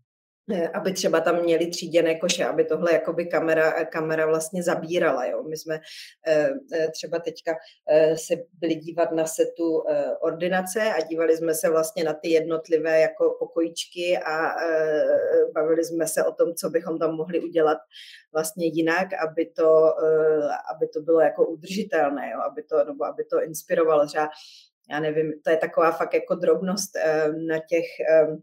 aby 0.75 0.93
třeba 0.93 1.21
tam 1.21 1.43
měli 1.43 1.67
tříděné 1.67 2.15
koše, 2.15 2.45
aby 2.45 2.65
tohle 2.65 2.93
jakoby 2.93 3.27
kamera, 3.27 3.85
kamera 3.85 4.27
vlastně 4.27 4.63
zabírala. 4.63 5.25
Jo. 5.25 5.43
My 5.43 5.57
jsme 5.57 5.81
eh, 6.27 6.51
eh, 6.73 6.89
třeba 6.93 7.19
teďka 7.19 7.57
se 8.15 8.35
byli 8.53 8.75
dívat 8.75 9.13
na 9.13 9.27
setu 9.27 9.85
ordinace 10.21 10.93
a 10.93 11.01
dívali 11.01 11.37
jsme 11.37 11.55
se 11.55 11.71
vlastně 11.71 12.05
na 12.05 12.13
ty 12.13 12.29
jednotlivé 12.29 13.01
jako 13.01 13.37
pokojičky 13.39 14.19
a 14.19 14.55
bavili 15.55 15.85
jsme 15.85 16.07
se 16.07 16.25
o 16.25 16.33
tom, 16.33 16.55
co 16.55 16.71
bychom 16.71 16.99
tam 16.99 17.15
mohli 17.15 17.41
udělat 17.41 17.79
vlastně 18.33 18.67
jinak, 18.67 19.09
aby 19.29 19.47
to, 19.47 19.95
aby 20.75 20.89
to 20.89 21.01
bylo 21.01 21.21
jako 21.21 21.47
udržitelné, 21.47 22.31
jo, 22.31 22.41
aby 22.51 22.63
to, 22.63 22.85
nebo 22.85 23.05
aby 23.05 23.25
to 23.25 23.43
inspirovalo. 23.43 24.07
Třeba, 24.07 24.29
já 24.91 25.01
nevím, 25.01 25.33
to 25.45 25.51
je 25.51 25.57
taková 25.57 25.91
fakt 25.93 26.15
jako 26.15 26.35
drobnost 26.35 26.91
na 27.49 27.59
těch 27.59 27.85
Eh, 28.11 28.37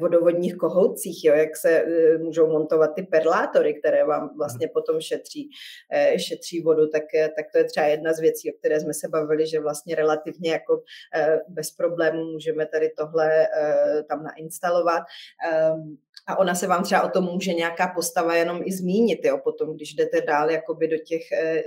vodovodních 0.00 0.56
kohoutcích, 0.56 1.24
jo, 1.24 1.34
jak 1.34 1.56
se 1.56 1.70
eh, 1.70 2.18
můžou 2.18 2.46
montovat 2.46 2.94
ty 2.94 3.02
perlátory, 3.02 3.74
které 3.74 4.04
vám 4.04 4.30
vlastně 4.36 4.68
potom 4.68 5.00
šetří, 5.00 5.50
eh, 5.92 6.18
šetří 6.18 6.62
vodu, 6.62 6.88
tak, 6.88 7.02
tak 7.36 7.46
to 7.52 7.58
je 7.58 7.64
třeba 7.64 7.86
jedna 7.86 8.12
z 8.12 8.20
věcí, 8.20 8.52
o 8.52 8.58
které 8.58 8.80
jsme 8.80 8.94
se 8.94 9.08
bavili, 9.08 9.46
že 9.46 9.60
vlastně 9.60 9.94
relativně 9.94 10.50
jako 10.50 10.82
bez 11.48 11.70
problémů 11.70 12.24
můžeme 12.24 12.66
tady 12.66 12.90
tohle 12.98 13.46
tam 14.08 14.22
nainstalovat. 14.22 15.02
A 16.26 16.38
ona 16.38 16.54
se 16.54 16.66
vám 16.66 16.82
třeba 16.82 17.02
o 17.02 17.08
tom 17.08 17.24
může 17.24 17.52
nějaká 17.52 17.92
postava 17.94 18.34
jenom 18.34 18.62
i 18.64 18.72
zmínit, 18.72 19.24
jo, 19.24 19.38
potom, 19.44 19.76
když 19.76 19.94
jdete 19.94 20.20
dál 20.20 20.50
jakoby 20.50 20.88
do 20.88 20.96
těch, 20.98 21.22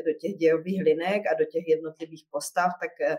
do 0.06 0.14
těch 0.14 0.34
dějových 0.34 0.82
linek 0.82 1.22
a 1.32 1.34
do 1.40 1.46
těch 1.46 1.68
jednotlivých 1.68 2.24
postav, 2.32 2.72
tak, 2.82 3.18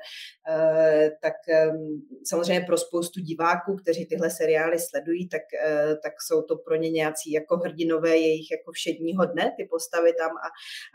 tak 1.23 1.35
ehm, 1.49 2.03
samozřejmě 2.25 2.65
pro 2.67 2.77
spoustu 2.79 3.21
diváků, 3.21 3.77
kteří 3.77 4.07
tyhle 4.07 4.31
seriály 4.31 4.79
sledují, 4.79 5.29
tak, 5.29 5.43
eh, 5.65 5.97
tak 6.03 6.13
jsou 6.23 6.43
to 6.43 6.57
pro 6.57 6.77
ně 6.77 6.91
nějací 6.91 7.33
jako 7.33 7.57
hrdinové 7.57 8.17
jejich 8.17 8.51
jako 8.51 8.73
všedního 8.73 9.25
dne, 9.25 9.53
ty 9.57 9.65
postavy 9.65 10.13
tam 10.13 10.31
a, 10.31 10.49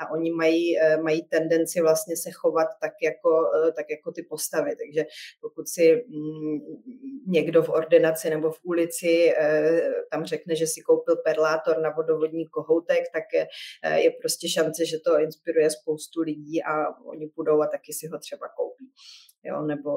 a 0.06 0.12
oni 0.12 0.32
mají, 0.32 0.80
eh, 0.80 0.98
mají 0.98 1.26
tendenci 1.26 1.82
vlastně 1.82 2.18
se 2.18 2.32
chovat 2.32 2.68
tak 2.82 2.94
jako, 3.04 3.30
eh, 3.68 3.72
tak 3.72 3.86
jako 3.90 4.12
ty 4.12 4.24
postavy. 4.24 4.72
Takže 4.76 5.06
pokud 5.42 5.68
si 5.68 6.04
mm, 6.08 6.60
někdo 7.28 7.64
v 7.64 7.70
ordinaci 7.70 8.30
nebo 8.30 8.52
v 8.52 8.60
ulici 8.64 9.34
tam 10.12 10.26
řekne, 10.36 10.56
že 10.56 10.68
si 10.68 10.80
koupil 10.82 11.16
perlátor 11.16 11.76
na 11.86 11.90
vodovodní 11.90 12.46
kohoutek, 12.48 13.04
tak 13.14 13.24
je, 13.34 13.44
je 14.06 14.12
prostě 14.22 14.50
šance, 14.50 14.86
že 14.86 14.98
to 15.06 15.20
inspiruje 15.20 15.70
spoustu 15.70 16.22
lidí 16.22 16.64
a 16.64 16.74
oni 17.14 17.26
půjdou 17.36 17.62
a 17.62 17.68
taky 17.68 17.92
si 17.94 18.08
ho 18.12 18.18
třeba 18.20 18.46
koupí. 18.58 18.88
Jo, 19.44 19.62
nebo 19.62 19.92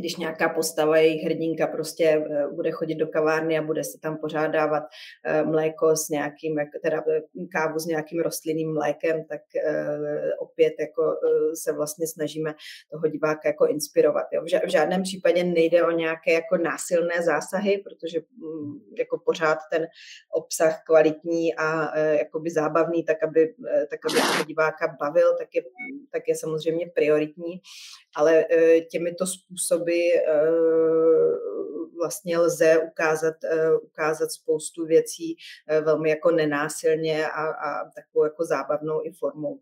když 0.00 0.16
nějaká 0.16 0.48
postava, 0.48 0.96
jejich 0.96 1.24
hrdinka 1.24 1.66
prostě 1.66 2.04
eh, 2.04 2.48
bude 2.48 2.70
chodit 2.70 2.94
do 2.94 3.06
kavárny 3.06 3.58
a 3.58 3.62
bude 3.62 3.84
si 3.84 3.98
tam 3.98 4.16
pořádávat 4.16 4.82
eh, 5.24 5.42
mléko 5.42 5.96
s 5.96 6.08
nějakým, 6.08 6.56
teda 6.82 7.04
eh, 7.10 7.20
kávu 7.52 7.78
s 7.78 7.86
nějakým 7.86 8.20
rostlinným 8.20 8.72
mlékem, 8.74 9.24
tak 9.24 9.40
opět 10.38 10.72
jako 10.80 11.02
se 11.54 11.72
vlastně 11.72 12.06
snažíme 12.06 12.54
toho 12.90 13.08
diváka 13.08 13.48
jako 13.48 13.66
inspirovat. 13.66 14.26
Jo. 14.32 14.42
V 14.66 14.70
žádném 14.70 15.02
případě 15.02 15.44
nejde 15.44 15.84
o 15.84 15.90
nějaké 15.90 16.32
jako 16.32 16.56
násilné 16.56 17.22
zásahy, 17.22 17.78
protože 17.78 18.20
mm, 18.20 18.80
jako 18.98 19.18
pořád 19.18 19.58
ten 19.72 19.86
obsah 20.34 20.82
kvalitní 20.86 21.54
a 21.54 21.98
jakoby 21.98 22.50
zábavný, 22.50 23.04
tak 23.04 23.22
aby, 23.22 23.54
tak 23.90 24.00
aby 24.10 24.20
toho 24.20 24.44
diváka 24.44 24.96
bavil, 25.00 25.36
tak 25.38 25.48
je, 25.54 25.62
tak 26.12 26.22
je 26.28 26.36
samozřejmě 26.36 26.90
prioritní, 26.94 27.60
ale 28.16 28.44
těmito 28.90 29.26
způsoby 29.26 29.60
způsoby 29.70 30.00
eh, 30.26 30.50
vlastně 31.98 32.38
lze 32.38 32.78
ukázat, 32.78 33.34
eh, 33.44 33.76
ukázat 33.76 34.30
spoustu 34.30 34.86
věcí 34.86 35.36
eh, 35.68 35.80
velmi 35.80 36.10
jako 36.10 36.30
nenásilně 36.30 37.26
a, 37.26 37.42
a 37.42 37.90
takovou 37.96 38.24
jako 38.24 38.44
zábavnou 38.44 39.00
i 39.04 39.12
formou. 39.12 39.60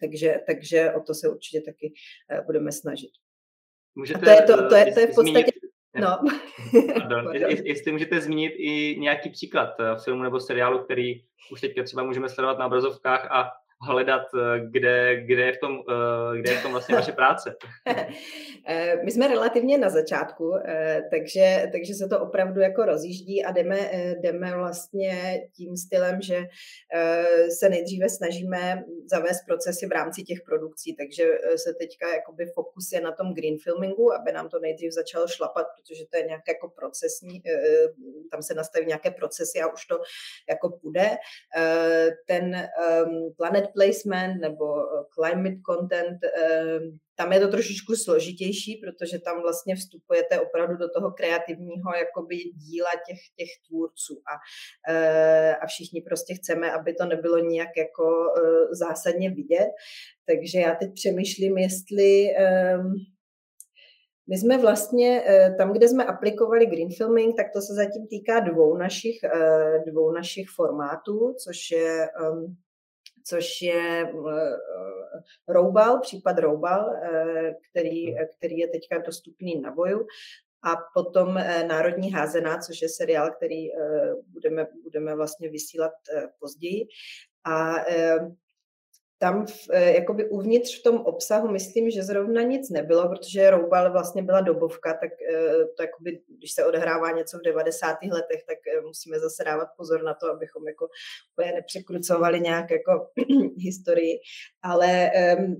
Takže, 0.00 0.40
takže 0.46 0.92
o 0.92 1.00
to 1.00 1.14
se 1.14 1.28
určitě 1.28 1.60
taky 1.60 1.94
budeme 2.46 2.72
snažit. 2.72 3.10
Můžete, 3.94 4.20
a 4.20 4.24
to 4.24 4.30
je, 4.30 4.42
to, 4.42 4.68
to 4.68 4.74
je, 4.74 4.92
to 4.92 5.00
je 5.00 5.06
v 5.06 5.14
podstatě... 5.14 5.52
No. 6.00 6.18
Pardon. 6.94 7.36
Jestli 7.64 7.92
můžete 7.92 8.20
zmínit 8.20 8.52
i 8.56 8.96
nějaký 9.00 9.30
příklad 9.30 9.68
filmu 10.04 10.22
nebo 10.22 10.40
seriálu, 10.40 10.84
který 10.84 11.24
už 11.52 11.60
teďka 11.60 11.82
třeba 11.82 12.02
můžeme 12.02 12.28
sledovat 12.28 12.58
na 12.58 12.66
obrazovkách 12.66 13.28
a 13.30 13.50
hledat, 13.82 14.22
eh, 14.34 14.60
kde, 14.70 15.24
kde, 15.24 15.42
je 15.42 15.52
v 15.52 15.58
tom, 15.58 15.80
eh, 15.90 16.38
kde 16.38 16.50
je 16.50 16.58
v 16.58 16.62
tom 16.62 16.72
vlastně 16.72 16.94
vaše 16.94 17.12
práce? 17.12 17.56
Eh, 18.68 18.96
my 19.04 19.10
jsme 19.10 19.28
relativně 19.28 19.78
na 19.78 19.90
začátku, 19.90 20.52
takže, 21.10 21.68
takže 21.72 21.94
se 21.94 22.08
to 22.08 22.20
opravdu 22.20 22.60
jako 22.60 22.84
rozjíždí 22.84 23.44
a 23.44 23.52
jdeme, 23.52 23.78
jdeme 24.20 24.54
vlastně 24.54 25.40
tím 25.56 25.76
stylem, 25.76 26.22
že 26.22 26.42
se 27.58 27.68
nejdříve 27.68 28.08
snažíme 28.08 28.84
zavést 29.10 29.44
procesy 29.46 29.86
v 29.86 29.92
rámci 29.92 30.22
těch 30.22 30.38
produkcí, 30.46 30.96
takže 30.96 31.24
se 31.56 31.74
teďka 31.74 32.14
jakoby 32.14 32.46
fokus 32.46 32.92
je 32.92 33.00
na 33.00 33.12
tom 33.12 33.34
green 33.34 33.56
filmingu, 33.58 34.12
aby 34.14 34.32
nám 34.32 34.48
to 34.48 34.58
nejdřív 34.58 34.92
začalo 34.92 35.28
šlapat, 35.28 35.66
protože 35.76 36.04
to 36.10 36.16
je 36.16 36.22
nějaké 36.22 36.52
jako 36.52 36.68
procesní, 36.68 37.42
tam 38.30 38.42
se 38.42 38.54
nastaví 38.54 38.86
nějaké 38.86 39.10
procesy 39.10 39.60
a 39.60 39.72
už 39.72 39.86
to 39.86 40.00
jako 40.48 40.70
půjde. 40.82 41.10
Ten 42.26 42.54
ehm, 42.54 43.32
Planet 43.36 43.65
product 43.66 43.72
placement 43.72 44.40
nebo 44.40 44.64
eh, 44.80 45.04
climate 45.14 45.60
content, 45.70 46.18
eh, 46.24 46.80
tam 47.16 47.32
je 47.32 47.40
to 47.40 47.48
trošičku 47.48 47.96
složitější, 47.96 48.76
protože 48.84 49.18
tam 49.18 49.42
vlastně 49.42 49.76
vstupujete 49.76 50.40
opravdu 50.40 50.76
do 50.76 50.88
toho 50.88 51.10
kreativního 51.10 51.94
jakoby 51.98 52.36
díla 52.36 52.90
těch, 53.08 53.18
těch 53.36 53.48
tvůrců 53.68 54.14
a, 54.14 54.34
eh, 54.92 55.56
a 55.56 55.66
všichni 55.66 56.02
prostě 56.02 56.34
chceme, 56.34 56.72
aby 56.72 56.94
to 56.94 57.06
nebylo 57.06 57.38
nijak 57.38 57.68
jako 57.76 58.04
zásadně 58.70 59.30
vidět. 59.30 59.68
Takže 60.26 60.58
já 60.60 60.74
teď 60.74 60.90
přemýšlím, 60.94 61.58
jestli 61.58 62.36
ehm, 62.36 62.94
my 64.28 64.38
jsme 64.38 64.58
vlastně 64.58 65.24
tam, 65.58 65.72
kde 65.72 65.88
jsme 65.88 66.04
aplikovali 66.04 66.66
green 66.66 66.88
filming, 66.96 67.36
tak 67.36 67.46
to 67.52 67.60
se 67.60 67.74
zatím 67.74 68.06
týká 68.06 68.40
dvou 68.40 68.76
našich, 68.76 69.18
dvou 69.86 70.12
našich 70.12 70.46
formátů, 70.56 71.34
což 71.44 71.70
je 71.70 72.08
ehm, 72.08 72.56
což 73.26 73.62
je 73.62 74.02
eh, 74.02 74.56
Roubal, 75.48 76.00
případ 76.00 76.38
Roubal, 76.38 76.90
eh, 76.94 77.54
který, 77.70 78.12
hmm. 78.12 78.26
který 78.36 78.58
je 78.58 78.68
teďka 78.68 78.98
dostupný 78.98 79.60
na 79.60 79.70
voju. 79.70 80.06
A 80.62 80.76
potom 80.94 81.38
eh, 81.38 81.64
Národní 81.64 82.12
házená, 82.12 82.58
což 82.58 82.82
je 82.82 82.88
seriál, 82.88 83.30
který 83.30 83.68
budeme, 84.26 84.66
budeme 84.82 85.14
vlastně 85.14 85.48
vysílat 85.48 85.92
později. 86.38 86.86
A 87.44 87.74
tam 89.18 89.46
v, 89.46 89.68
eh, 89.72 89.92
jakoby 89.94 90.28
uvnitř 90.28 90.80
v 90.80 90.82
tom 90.82 90.96
obsahu 90.96 91.48
myslím, 91.48 91.90
že 91.90 92.02
zrovna 92.02 92.42
nic 92.42 92.70
nebylo, 92.70 93.08
protože 93.08 93.50
Roubal 93.50 93.92
vlastně 93.92 94.22
byla 94.22 94.40
dobovka, 94.40 94.92
tak 94.92 95.10
eh, 95.32 95.64
to 95.76 95.82
jakoby, 95.82 96.20
když 96.38 96.52
se 96.52 96.64
odehrává 96.64 97.10
něco 97.10 97.38
v 97.38 97.42
90. 97.42 97.96
letech, 98.12 98.44
tak 98.48 98.58
eh, 98.76 98.80
musíme 98.80 99.20
zase 99.20 99.44
dávat 99.44 99.68
pozor 99.76 100.02
na 100.02 100.14
to, 100.14 100.30
abychom 100.30 100.68
jako 100.68 100.88
nepřekrucovali 101.54 102.40
nějak 102.40 102.70
jako 102.70 103.08
historii. 103.58 104.18
Ale 104.62 105.10
um, 105.38 105.56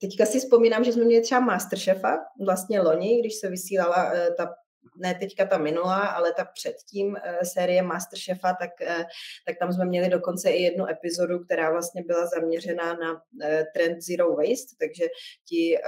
teďka 0.00 0.26
si 0.26 0.38
vzpomínám, 0.38 0.84
že 0.84 0.92
jsme 0.92 1.04
měli 1.04 1.22
třeba 1.22 1.40
Masterchefa 1.40 2.18
vlastně 2.44 2.80
loni, 2.80 3.20
když 3.20 3.34
se 3.34 3.48
vysílala 3.48 4.12
ta 4.36 4.54
ne 4.96 5.14
teďka 5.14 5.46
ta 5.46 5.58
minulá, 5.58 6.06
ale 6.06 6.32
ta 6.32 6.44
předtím 6.44 7.16
eh, 7.16 7.44
série 7.44 7.82
Masterchefa, 7.82 8.56
tak, 8.60 8.70
eh, 8.80 9.04
tak 9.46 9.58
tam 9.58 9.72
jsme 9.72 9.84
měli 9.84 10.08
dokonce 10.08 10.50
i 10.50 10.62
jednu 10.62 10.88
epizodu, 10.88 11.38
která 11.38 11.70
vlastně 11.70 12.02
byla 12.02 12.26
zaměřená 12.26 12.94
na 12.94 13.22
eh, 13.42 13.64
trend 13.74 14.00
Zero 14.02 14.28
Waste, 14.34 14.76
takže 14.80 15.04
ti, 15.48 15.78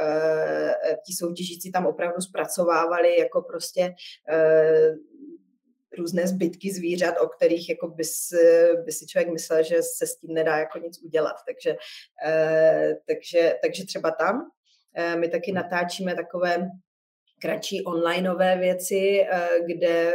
ti 1.06 1.12
soutěžící 1.12 1.72
tam 1.72 1.86
opravdu 1.86 2.20
zpracovávali 2.20 3.18
jako 3.18 3.42
prostě 3.42 3.94
různé 5.98 6.26
zbytky 6.26 6.72
zvířat, 6.74 7.14
o 7.20 7.28
kterých 7.28 7.68
jako 7.68 7.88
by, 7.88 8.04
si, 8.04 8.36
by 8.84 8.92
si 8.92 9.06
člověk 9.06 9.32
myslel, 9.32 9.62
že 9.62 9.82
se 9.82 10.06
s 10.06 10.16
tím 10.16 10.34
nedá 10.34 10.58
jako 10.58 10.78
nic 10.78 11.02
udělat. 11.02 11.36
Takže, 11.46 11.76
takže, 13.06 13.54
takže 13.62 13.86
třeba 13.86 14.10
tam 14.10 14.50
my 15.16 15.28
taky 15.28 15.52
natáčíme 15.52 16.14
takové 16.14 16.70
kratší 17.40 17.84
onlineové 17.84 18.58
věci, 18.58 19.26
kde 19.66 20.14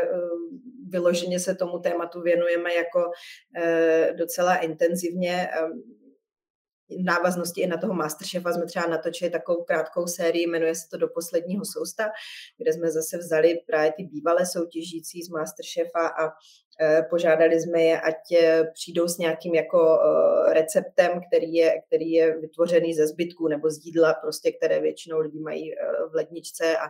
vyloženě 0.89 1.39
se 1.39 1.55
tomu 1.55 1.79
tématu 1.79 2.21
věnujeme 2.21 2.73
jako 2.73 3.11
docela 4.17 4.55
intenzivně. 4.55 5.49
V 6.89 7.03
návaznosti 7.03 7.61
i 7.61 7.67
na 7.67 7.77
toho 7.77 7.93
Masterchefa 7.93 8.53
jsme 8.53 8.65
třeba 8.65 8.87
natočili 8.87 9.31
takovou 9.31 9.63
krátkou 9.63 10.07
sérii, 10.07 10.47
jmenuje 10.47 10.75
se 10.75 10.81
to 10.91 10.97
Do 10.97 11.07
posledního 11.07 11.65
sousta, 11.65 12.09
kde 12.57 12.73
jsme 12.73 12.91
zase 12.91 13.17
vzali 13.17 13.59
právě 13.67 13.91
ty 13.91 14.03
bývalé 14.03 14.45
soutěžící 14.45 15.23
z 15.23 15.29
Masterchefa 15.29 16.07
a 16.07 16.29
požádali 17.09 17.59
jsme 17.59 17.81
je, 17.81 18.01
ať 18.01 18.31
e, 18.31 18.63
přijdou 18.73 19.07
s 19.07 19.17
nějakým 19.17 19.55
jako 19.55 19.99
e, 19.99 20.53
receptem, 20.53 21.21
který 21.27 21.53
je, 21.53 21.81
který 21.87 22.11
je 22.11 22.37
vytvořený 22.37 22.93
ze 22.93 23.07
zbytků 23.07 23.47
nebo 23.47 23.69
z 23.69 23.85
jídla, 23.85 24.13
prostě, 24.13 24.51
které 24.51 24.79
většinou 24.79 25.19
lidi 25.19 25.39
mají 25.39 25.71
v 26.11 26.15
ledničce 26.15 26.77
a 26.77 26.87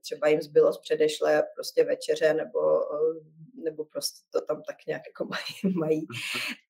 třeba 0.00 0.28
jim 0.28 0.42
zbylo 0.42 0.72
z 0.72 0.80
předešlé 0.80 1.42
prostě 1.56 1.84
večeře 1.84 2.34
nebo 2.34 2.60
nebo 3.64 3.84
prostě 3.84 4.20
to 4.30 4.40
tam 4.40 4.62
tak 4.62 4.76
nějak 4.86 5.02
jako 5.06 5.24
mají. 5.64 5.74
mají. 5.76 6.06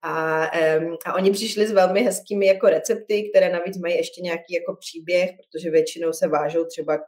A, 0.03 0.45
a 1.07 1.15
oni 1.15 1.31
přišli 1.31 1.67
s 1.67 1.73
velmi 1.73 2.03
hezkými 2.03 2.47
jako 2.47 2.67
recepty, 2.67 3.31
které 3.31 3.53
navíc 3.53 3.79
mají 3.79 3.95
ještě 3.97 4.21
nějaký 4.21 4.55
jako 4.55 4.77
příběh, 4.77 5.31
protože 5.31 5.71
většinou 5.71 6.13
se 6.13 6.29
vážou 6.29 6.65
třeba 6.65 6.99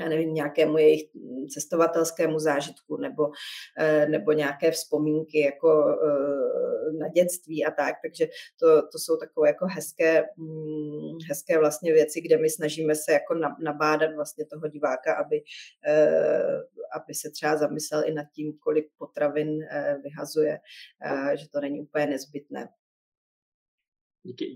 já 0.00 0.08
nevím, 0.08 0.34
nějakému 0.34 0.78
jejich 0.78 1.02
cestovatelskému 1.50 2.38
zážitku 2.38 2.96
nebo, 2.96 3.30
eh, 3.78 4.06
nebo 4.06 4.32
nějaké 4.32 4.70
vzpomínky 4.70 5.40
jako 5.40 5.98
eh, 6.02 6.92
na 6.92 7.08
dětství 7.08 7.64
a 7.64 7.70
tak. 7.70 7.94
Takže 8.02 8.28
to, 8.60 8.88
to 8.88 8.98
jsou 8.98 9.16
takové 9.16 9.48
jako 9.48 9.66
hezké, 9.66 10.24
mm, 10.36 11.18
hezké 11.28 11.58
vlastně 11.58 11.92
věci, 11.92 12.20
kde 12.20 12.36
my 12.36 12.50
snažíme 12.50 12.94
se 12.94 13.12
jako 13.12 13.34
nabádat 13.62 14.14
vlastně 14.14 14.46
toho 14.46 14.68
diváka, 14.68 15.14
aby, 15.14 15.42
eh, 15.86 16.60
aby 16.94 17.14
se 17.14 17.30
třeba 17.30 17.56
zamyslel 17.56 18.02
i 18.06 18.12
nad 18.12 18.26
tím, 18.32 18.52
kolik 18.58 18.88
potravin 18.98 19.58
vyhazuje, 20.02 20.58
že 21.34 21.48
to 21.48 21.60
není 21.60 21.80
úplně 21.80 22.06
nezbytné. 22.06 22.68
Díky, 24.22 24.46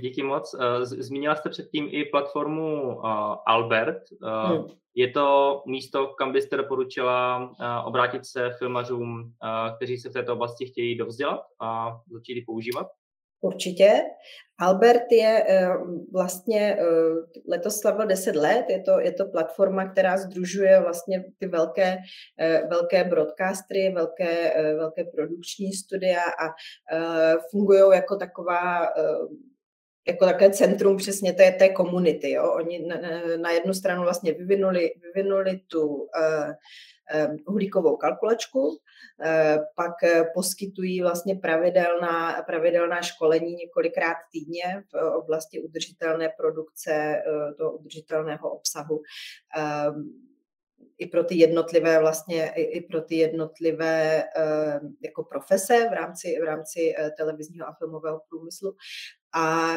díky 0.00 0.22
moc. 0.22 0.54
Eh, 0.54 0.86
zmínila 0.86 1.36
jste 1.36 1.50
předtím 1.50 1.88
i 1.90 2.04
platformu 2.04 2.96
uh, 2.96 3.06
Albert. 3.46 4.02
Hmm. 4.22 4.64
Je 4.94 5.10
to 5.10 5.62
místo, 5.66 6.06
kam 6.06 6.32
byste 6.32 6.56
doporučila 6.56 7.50
obrátit 7.84 8.26
se 8.26 8.50
filmařům, 8.58 9.32
kteří 9.76 9.98
se 9.98 10.08
v 10.08 10.12
této 10.12 10.32
oblasti 10.32 10.66
chtějí 10.66 10.98
dovzdělat 10.98 11.40
a 11.60 12.00
začít 12.10 12.34
ji 12.34 12.44
používat? 12.44 12.86
Určitě. 13.40 14.02
Albert 14.58 15.12
je 15.12 15.44
eh, 15.48 15.68
vlastně 16.12 16.76
eh, 16.80 16.84
letos 17.48 17.80
slavil 17.80 18.06
10 18.06 18.36
let, 18.36 18.64
je 18.68 18.82
to, 18.82 19.00
je 19.00 19.12
to 19.12 19.24
platforma, 19.24 19.88
která 19.88 20.16
združuje 20.16 20.80
vlastně 20.80 21.24
ty 21.38 21.46
velké, 21.46 21.96
eh, 22.40 22.62
velké 22.70 23.04
broadcastery, 23.04 23.92
velké, 23.94 24.54
velké 24.76 25.04
produkční 25.04 25.72
studia 25.72 26.20
a 26.20 26.54
fungují 27.50 27.82
jako 27.92 28.16
taková 28.16 28.88
jako 30.08 30.24
také 30.24 30.50
centrum 30.50 30.96
přesně 30.96 31.32
té, 31.32 31.52
té 31.52 31.68
komunity. 31.68 32.30
Jo? 32.30 32.52
Oni 32.52 32.86
na, 32.86 32.96
na 33.36 33.50
jednu 33.50 33.74
stranu 33.74 34.02
vlastně 34.02 34.32
vyvinuli, 34.32 34.92
vyvinuli 35.02 35.60
tu 35.66 35.86
uh, 35.86 36.52
uhlíkovou 37.46 37.96
kalkulačku, 37.96 38.78
eh, 39.24 39.58
pak 39.76 39.92
poskytují 40.34 41.02
vlastně 41.02 41.34
pravidelná, 41.34 42.42
pravidelná 42.42 43.02
školení 43.02 43.54
několikrát 43.54 44.16
týdně 44.32 44.84
v 44.92 45.16
oblasti 45.16 45.62
udržitelné 45.62 46.28
produkce, 46.38 47.22
toho 47.58 47.72
udržitelného 47.72 48.50
obsahu 48.50 49.02
i 50.98 51.06
pro 51.06 51.24
ty 51.24 51.34
jednotlivé 51.34 52.00
vlastně, 52.00 52.52
i 52.56 52.80
pro 52.80 53.00
ty 53.00 53.16
jednotlivé 53.16 54.24
jako 55.00 55.24
profese 55.24 55.88
v 55.88 55.92
rámci, 55.92 56.38
v 56.40 56.44
rámci 56.44 56.94
televizního 57.16 57.68
a 57.68 57.74
filmového 57.78 58.20
průmyslu. 58.28 58.76
A 59.36 59.74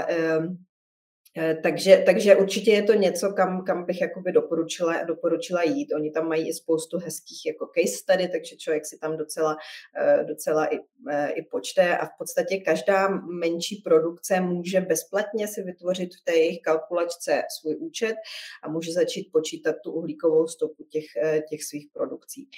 Eh, 1.38 1.56
takže, 1.64 2.04
takže 2.06 2.36
určitě 2.36 2.72
je 2.72 2.84
to 2.84 2.94
něco, 2.94 3.34
kam, 3.34 3.64
kam 3.64 3.86
bych 3.86 4.02
jakoby 4.02 4.32
doporučila, 4.32 5.04
doporučila 5.04 5.64
jít. 5.64 5.94
Oni 5.96 6.12
tam 6.12 6.28
mají 6.28 6.50
i 6.50 6.54
spoustu 6.54 6.98
hezkých 6.98 7.46
jako 7.46 7.70
case 7.76 7.98
study, 7.98 8.28
takže 8.28 8.56
člověk 8.56 8.86
si 8.86 8.98
tam 9.00 9.18
docela, 9.18 9.58
eh, 9.98 10.24
docela 10.24 10.66
i, 10.66 10.80
eh, 11.12 11.32
i 11.32 11.42
počte 11.42 11.98
a 11.98 12.06
v 12.06 12.10
podstatě 12.18 12.58
každá 12.58 13.08
menší 13.40 13.82
produkce 13.86 14.42
může 14.42 14.82
bezplatně 14.82 15.48
si 15.48 15.64
vytvořit 15.64 16.10
v 16.16 16.24
té 16.24 16.34
jejich 16.34 16.62
kalkulačce 16.62 17.44
svůj 17.60 17.76
účet 17.80 18.16
a 18.64 18.70
může 18.70 18.94
začít 18.94 19.30
počítat 19.32 19.76
tu 19.84 19.92
uhlíkovou 19.92 20.48
stopu 20.48 20.84
těch, 20.84 21.06
těch 21.50 21.64
svých 21.64 21.88
produkcí. 21.94 22.50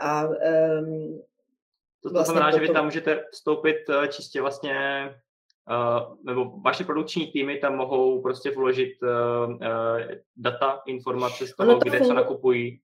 A 0.00 0.28
um, 0.28 1.22
to, 2.02 2.08
to 2.08 2.12
vlastně 2.12 2.32
znamená, 2.32 2.50
potom... 2.50 2.60
že 2.60 2.68
vy 2.68 2.74
tam 2.74 2.84
můžete 2.84 3.24
vstoupit 3.32 3.76
čistě 4.10 4.40
vlastně 4.40 4.74
nebo 6.24 6.52
vaše 6.64 6.84
produkční 6.84 7.26
týmy 7.26 7.58
tam 7.58 7.76
mohou 7.76 8.22
prostě 8.22 8.50
vložit 8.50 8.92
uh, 9.02 9.50
uh, 9.50 9.58
data, 10.36 10.80
informace 10.86 11.46
z 11.46 11.56
toho, 11.56 11.78
kde 11.78 12.00
co 12.00 12.14
nakupují 12.14 12.80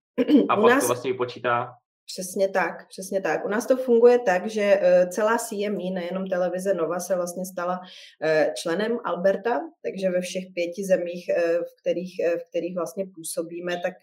a 0.48 0.56
pak 0.56 0.70
nás... 0.70 0.82
to 0.82 0.86
vlastně 0.86 1.12
vypočítá 1.12 1.72
Přesně 2.06 2.48
tak, 2.48 2.88
přesně 2.88 3.20
tak. 3.20 3.44
U 3.44 3.48
nás 3.48 3.66
to 3.66 3.76
funguje 3.76 4.18
tak, 4.18 4.46
že 4.46 4.78
eh, 4.80 5.06
celá 5.06 5.38
CME, 5.38 5.90
nejenom 5.90 6.26
televize 6.26 6.74
Nova, 6.74 7.00
se 7.00 7.16
vlastně 7.16 7.46
stala 7.46 7.80
eh, 8.22 8.52
členem 8.56 8.98
Alberta, 9.04 9.60
takže 9.82 10.10
ve 10.10 10.20
všech 10.20 10.44
pěti 10.54 10.84
zemích, 10.84 11.28
eh, 11.28 11.58
v 11.58 11.80
kterých, 11.80 12.20
v 12.38 12.48
kterých 12.48 12.74
vlastně 12.74 13.06
působíme, 13.14 13.80
tak 13.80 13.94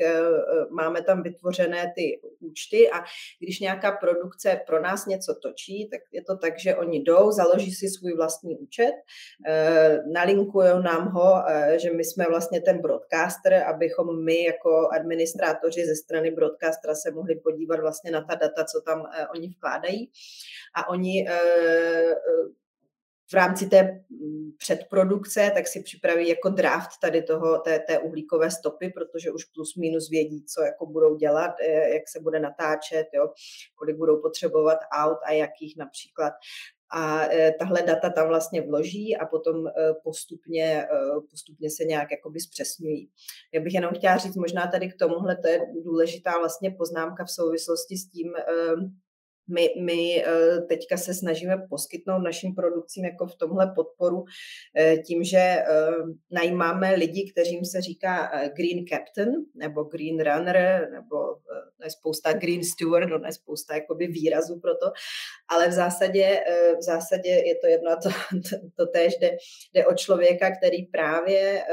máme 0.71 1.01
tam 1.01 1.23
vytvořené 1.23 1.91
ty 1.95 2.21
účty 2.39 2.89
a 2.89 2.97
když 3.39 3.59
nějaká 3.59 3.91
produkce 3.91 4.61
pro 4.67 4.81
nás 4.81 5.05
něco 5.05 5.35
točí, 5.43 5.89
tak 5.91 6.01
je 6.11 6.23
to 6.23 6.37
tak, 6.37 6.59
že 6.59 6.75
oni 6.75 6.99
jdou, 6.99 7.31
založí 7.31 7.71
si 7.71 7.89
svůj 7.89 8.13
vlastní 8.15 8.57
účet, 8.57 8.93
nalinkují 10.13 10.67
nám 10.83 11.07
ho, 11.07 11.43
že 11.77 11.93
my 11.93 12.03
jsme 12.03 12.25
vlastně 12.29 12.61
ten 12.61 12.81
broadcaster, 12.81 13.53
abychom 13.53 14.23
my 14.23 14.43
jako 14.43 14.89
administrátoři 14.99 15.85
ze 15.85 15.95
strany 15.95 16.31
broadcastera 16.31 16.95
se 16.95 17.11
mohli 17.11 17.35
podívat 17.35 17.79
vlastně 17.79 17.90
na 18.11 18.21
ta 18.21 18.35
data, 18.35 18.65
co 18.65 18.81
tam 18.81 19.09
eh, 19.13 19.27
oni 19.27 19.47
vkládají. 19.47 20.11
A 20.75 20.89
oni 20.89 21.29
eh, 21.29 21.33
eh, 21.33 22.15
v 23.31 23.33
rámci 23.33 23.67
té 23.67 23.83
mm, 24.09 24.51
předprodukce, 24.57 25.51
tak 25.53 25.67
si 25.67 25.83
připraví 25.83 26.29
jako 26.29 26.49
draft 26.49 26.91
tady 27.01 27.23
toho, 27.23 27.57
té, 27.57 27.79
té 27.79 27.99
uhlíkové 27.99 28.51
stopy, 28.51 28.89
protože 28.89 29.31
už 29.31 29.45
plus 29.45 29.75
minus 29.75 30.09
vědí, 30.09 30.45
co 30.45 30.61
jako 30.61 30.85
budou 30.85 31.15
dělat, 31.15 31.51
jak 31.93 32.09
se 32.09 32.19
bude 32.19 32.39
natáčet, 32.39 33.07
jo, 33.13 33.33
kolik 33.75 33.95
budou 33.95 34.21
potřebovat 34.21 34.79
aut 34.91 35.17
a 35.25 35.31
jakých 35.31 35.77
například 35.77 36.33
a 36.93 37.25
e, 37.33 37.51
tahle 37.59 37.81
data 37.81 38.09
tam 38.09 38.27
vlastně 38.27 38.61
vloží 38.61 39.17
a 39.17 39.25
potom 39.25 39.67
e, 39.67 39.71
postupně, 40.03 40.83
e, 40.83 40.87
postupně 41.31 41.69
se 41.71 41.85
nějak 41.85 42.11
jakoby 42.11 42.39
zpřesňují. 42.39 43.09
Já 43.53 43.61
bych 43.61 43.73
jenom 43.73 43.91
chtěla 43.93 44.17
říct 44.17 44.35
možná 44.35 44.67
tady 44.67 44.91
k 44.91 44.97
tomuhle, 44.99 45.37
to 45.37 45.47
je 45.47 45.59
důležitá 45.83 46.37
vlastně 46.37 46.71
poznámka 46.71 47.25
v 47.25 47.31
souvislosti 47.31 47.97
s 47.97 48.09
tím, 48.09 48.33
my, 49.47 49.69
my 49.81 50.23
eh, 50.25 50.61
teďka 50.61 50.97
se 50.97 51.13
snažíme 51.13 51.57
poskytnout 51.69 52.19
našim 52.19 52.55
produkcím 52.55 53.05
jako 53.05 53.27
v 53.27 53.35
tomhle 53.35 53.71
podporu 53.75 54.25
eh, 54.77 54.97
tím, 54.97 55.23
že 55.23 55.37
eh, 55.37 55.65
najímáme 56.31 56.95
lidi, 56.95 57.31
kterým 57.31 57.65
se 57.65 57.81
říká 57.81 58.31
Green 58.55 58.85
Captain 58.87 59.31
nebo 59.55 59.83
Green 59.83 60.19
Runner 60.19 60.87
nebo 60.91 61.15
je 61.83 61.89
spousta 61.89 62.33
Green 62.33 62.63
Steward, 62.63 63.09
no 63.09 63.19
je 63.25 63.33
spousta 63.33 63.75
jakoby 63.75 64.07
výrazů 64.07 64.59
pro 64.59 64.75
to, 64.75 64.91
ale 65.47 65.67
v 65.67 65.71
zásadě, 65.71 66.43
v 66.79 66.83
zásadě 66.83 67.29
je 67.29 67.55
to 67.55 67.67
jedno 67.67 67.91
to, 68.03 68.09
to, 68.49 68.67
to 68.77 68.85
též 68.85 69.17
jde, 69.17 69.37
jde 69.73 69.85
o 69.85 69.93
člověka, 69.93 70.55
který 70.57 70.85
právě 70.85 71.63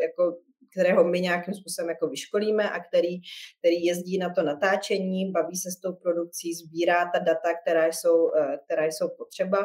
jako 0.00 0.36
kterého 0.76 1.04
my 1.04 1.20
nějakým 1.20 1.54
způsobem 1.54 1.88
jako 1.88 2.08
vyškolíme 2.08 2.70
a 2.70 2.80
který, 2.80 3.16
který 3.58 3.84
jezdí 3.84 4.18
na 4.18 4.30
to 4.34 4.42
natáčení, 4.42 5.32
baví 5.32 5.56
se 5.56 5.70
s 5.70 5.80
tou 5.80 5.92
produkcí, 5.92 6.54
sbírá 6.54 7.10
ta 7.14 7.18
data, 7.18 7.48
která 7.62 7.86
jsou, 7.86 8.34
eh, 8.34 8.58
která 8.64 8.84
jsou 8.84 9.08
potřeba 9.08 9.58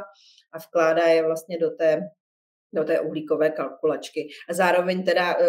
a 0.52 0.58
vkládá 0.58 1.08
je 1.08 1.24
vlastně 1.24 1.58
do 1.58 1.70
té 1.70 2.02
do 2.74 2.84
té 2.84 3.00
uhlíkové 3.00 3.50
kalkulačky. 3.50 4.30
A 4.50 4.54
zároveň 4.54 5.04
teda 5.04 5.38
uh, 5.38 5.46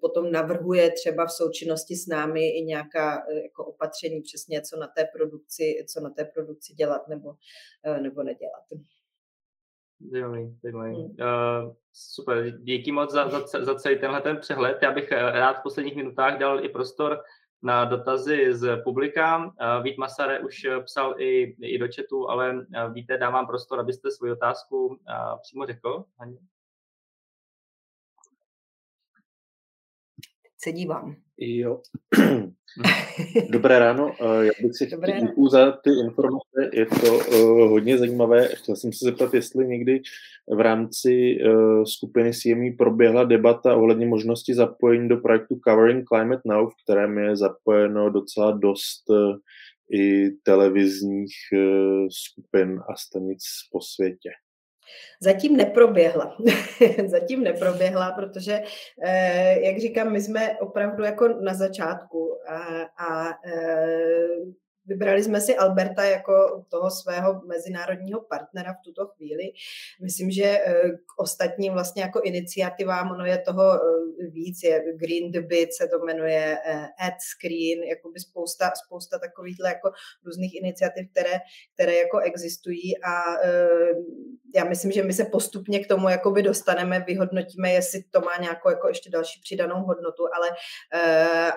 potom 0.00 0.32
navrhuje 0.32 0.90
třeba 0.90 1.26
v 1.26 1.32
součinnosti 1.32 1.96
s 1.96 2.06
námi 2.06 2.48
i 2.48 2.62
nějaká 2.62 3.22
jako 3.42 3.64
opatření 3.64 4.20
přesně, 4.20 4.62
co 4.62 4.76
na 4.76 4.86
té 4.86 5.04
produkci, 5.16 5.84
co 5.88 6.00
na 6.00 6.10
té 6.10 6.24
produkci 6.24 6.74
dělat 6.74 7.08
nebo, 7.08 7.28
uh, 7.28 8.00
nebo 8.00 8.22
nedělat. 8.22 8.64
Zajímavý, 10.10 10.58
zajímavý. 10.62 10.94
Hmm. 10.94 11.04
Uh, 11.04 11.72
super, 11.92 12.50
díky 12.58 12.92
moc 12.92 13.12
za, 13.12 13.28
za, 13.28 13.64
za 13.64 13.74
celý 13.74 13.98
tenhle 13.98 14.20
ten 14.20 14.36
přehled. 14.36 14.78
Já 14.82 14.92
bych 14.92 15.12
rád 15.12 15.58
v 15.58 15.62
posledních 15.62 15.96
minutách 15.96 16.38
dal 16.38 16.64
i 16.64 16.68
prostor 16.68 17.20
na 17.62 17.84
dotazy 17.84 18.54
z 18.54 18.82
publika. 18.84 19.54
Vít 19.82 19.98
Masare 19.98 20.40
už 20.40 20.66
psal 20.84 21.14
i, 21.18 21.56
i 21.60 21.78
do 21.78 21.86
chatu, 21.96 22.30
ale 22.30 22.66
víte, 22.92 23.18
dávám 23.18 23.46
prostor, 23.46 23.80
abyste 23.80 24.10
svoji 24.10 24.32
otázku 24.32 24.98
přímo 25.42 25.66
řekl. 25.66 26.04
Se 30.64 30.72
dívám. 30.72 31.16
Jo. 31.38 31.80
Dobré 33.50 33.78
ráno, 33.78 34.14
já 34.20 34.50
bych 34.62 34.76
si 34.76 34.86
chtěl 34.86 35.00
za 35.50 35.72
ty 35.72 35.90
informace, 35.90 36.70
je 36.72 36.86
to 36.86 37.14
uh, 37.14 37.70
hodně 37.70 37.98
zajímavé. 37.98 38.48
Chtěl 38.48 38.76
jsem 38.76 38.92
se 38.92 39.04
zeptat, 39.04 39.34
jestli 39.34 39.66
někdy 39.66 40.02
v 40.56 40.60
rámci 40.60 41.38
uh, 41.46 41.84
skupiny 41.84 42.32
CME 42.32 42.70
proběhla 42.78 43.24
debata 43.24 43.76
ohledně 43.76 44.06
možnosti 44.06 44.54
zapojení 44.54 45.08
do 45.08 45.16
projektu 45.16 45.60
Covering 45.68 46.08
Climate 46.08 46.42
Now, 46.46 46.70
v 46.70 46.74
kterém 46.84 47.18
je 47.18 47.36
zapojeno 47.36 48.10
docela 48.10 48.50
dost 48.50 49.10
uh, 49.10 49.36
i 49.92 50.30
televizních 50.42 51.34
uh, 51.52 52.08
skupin 52.10 52.80
a 52.88 52.96
stanic 52.96 53.42
po 53.72 53.80
světě. 53.80 54.30
Zatím 55.20 55.56
neproběhla. 55.56 56.36
Zatím 57.06 57.42
neproběhla, 57.42 58.12
protože, 58.12 58.62
eh, 59.04 59.60
jak 59.60 59.78
říkám, 59.78 60.12
my 60.12 60.20
jsme 60.20 60.58
opravdu 60.58 61.04
jako 61.04 61.28
na 61.28 61.54
začátku 61.54 62.38
a, 62.48 62.58
a 63.06 63.38
eh, 63.46 64.26
Vybrali 64.86 65.22
jsme 65.22 65.40
si 65.40 65.56
Alberta 65.56 66.04
jako 66.04 66.64
toho 66.68 66.90
svého 66.90 67.42
mezinárodního 67.46 68.20
partnera 68.20 68.72
v 68.72 68.84
tuto 68.84 69.06
chvíli. 69.06 69.44
Myslím, 70.02 70.30
že 70.30 70.44
eh, 70.44 70.90
k 70.90 71.20
ostatním 71.20 71.72
vlastně 71.72 72.02
jako 72.02 72.20
iniciativám, 72.20 73.10
ono 73.10 73.24
je 73.24 73.38
toho 73.38 73.74
eh, 73.74 74.26
víc, 74.30 74.62
je 74.62 74.84
Green 74.96 75.46
Bit 75.46 75.74
se 75.74 75.88
to 75.88 75.98
jmenuje, 75.98 76.58
eh, 76.66 76.86
Ad 76.98 77.14
Screen, 77.20 77.82
jakoby 77.82 78.20
spousta, 78.20 78.72
spousta 78.86 79.18
takovýchhle 79.18 79.68
jako 79.68 79.90
různých 80.24 80.54
iniciativ, 80.54 81.10
které, 81.10 81.38
které 81.74 81.96
jako 81.96 82.18
existují 82.18 83.02
a 83.04 83.22
já 84.54 84.64
myslím, 84.64 84.92
že 84.92 85.02
my 85.02 85.12
se 85.12 85.24
postupně 85.24 85.84
k 85.84 85.88
tomu 85.88 86.08
jakoby 86.08 86.42
dostaneme, 86.42 87.04
vyhodnotíme, 87.06 87.72
jestli 87.72 88.02
to 88.02 88.20
má 88.20 88.36
nějakou 88.40 88.70
jako 88.70 88.88
ještě 88.88 89.10
další 89.10 89.40
přidanou 89.40 89.84
hodnotu, 89.84 90.22
ale, 90.34 90.48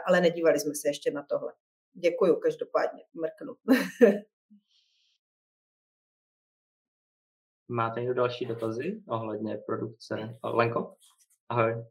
ale 0.06 0.22
nedívali 0.22 0.60
jsme 0.60 0.76
se 0.76 0.90
ještě 0.90 1.12
na 1.12 1.26
tohle. 1.30 1.52
Děkuju 1.96 2.36
každopádně, 2.36 3.04
mrknu. 3.14 3.56
Máte 7.68 8.00
někdo 8.00 8.14
další 8.14 8.46
dotazy 8.46 9.04
ohledně 9.08 9.58
produkce? 9.58 10.16
Lenko? 10.44 10.96
Ahoj. 11.50 11.86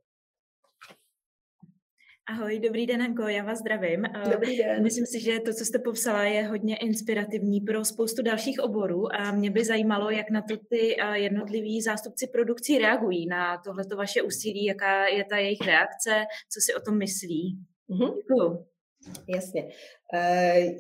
Ahoj, 2.29 2.59
dobrý 2.59 2.87
den, 2.87 3.03
Anko, 3.03 3.23
já 3.23 3.45
vás 3.45 3.59
zdravím. 3.59 4.05
Dobrý 4.33 4.59
den. 4.59 4.83
Myslím 4.83 5.07
si, 5.07 5.21
že 5.21 5.41
to, 5.41 5.53
co 5.53 5.65
jste 5.65 5.79
popsala, 5.79 6.23
je 6.23 6.47
hodně 6.47 6.77
inspirativní 6.77 7.61
pro 7.61 7.85
spoustu 7.85 8.23
dalších 8.23 8.61
oborů 8.61 9.15
a 9.15 9.33
mě 9.33 9.51
by 9.51 9.65
zajímalo, 9.65 10.11
jak 10.11 10.31
na 10.31 10.43
to 10.43 10.57
ty 10.57 10.97
jednotliví 11.13 11.83
zástupci 11.83 12.27
produkcí 12.27 12.79
reagují 12.79 13.27
na 13.27 13.59
tohleto 13.59 13.97
vaše 13.97 14.23
úsilí, 14.23 14.65
jaká 14.65 15.07
je 15.07 15.25
ta 15.25 15.37
jejich 15.37 15.61
reakce, 15.67 16.25
co 16.53 16.61
si 16.61 16.75
o 16.75 16.81
tom 16.81 16.99
myslí. 16.99 17.59
Mm-hmm. 17.91 18.15
Děkuju. 18.15 18.67
Jasně. 19.29 19.63
Uh, 20.15 20.79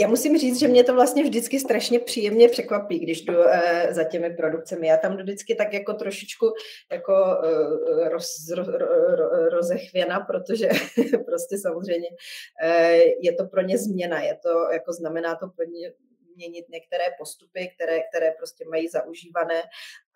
já 0.00 0.08
musím 0.08 0.38
říct, 0.38 0.58
že 0.58 0.68
mě 0.68 0.84
to 0.84 0.94
vlastně 0.94 1.22
vždycky 1.22 1.60
strašně 1.60 2.00
příjemně 2.00 2.48
překvapí, 2.48 2.98
když 2.98 3.24
jdu 3.24 3.38
uh, 3.38 3.44
za 3.90 4.04
těmi 4.04 4.36
produkcemi. 4.36 4.86
Já 4.86 4.96
tam 4.96 5.16
jdu 5.16 5.22
vždycky 5.22 5.54
tak 5.54 5.72
jako 5.72 5.94
trošičku 5.94 6.46
jako 6.92 7.12
uh, 7.12 8.08
roz, 8.08 8.48
ro, 8.56 8.64
ro, 8.64 9.16
ro, 9.16 9.48
rozechvěna, 9.48 10.20
protože 10.20 10.68
prostě 11.26 11.58
samozřejmě 11.58 12.08
uh, 12.08 13.00
je 13.20 13.32
to 13.32 13.44
pro 13.44 13.62
ně 13.62 13.78
změna, 13.78 14.22
je 14.22 14.38
to, 14.42 14.72
jako 14.72 14.92
znamená 14.92 15.34
to 15.34 15.48
pro 15.48 15.64
ně 15.64 15.92
změnit 16.40 16.68
některé 16.68 17.04
postupy, 17.18 17.72
které, 17.74 18.00
které 18.08 18.32
prostě 18.38 18.64
mají 18.70 18.88
zaužívané 18.88 19.62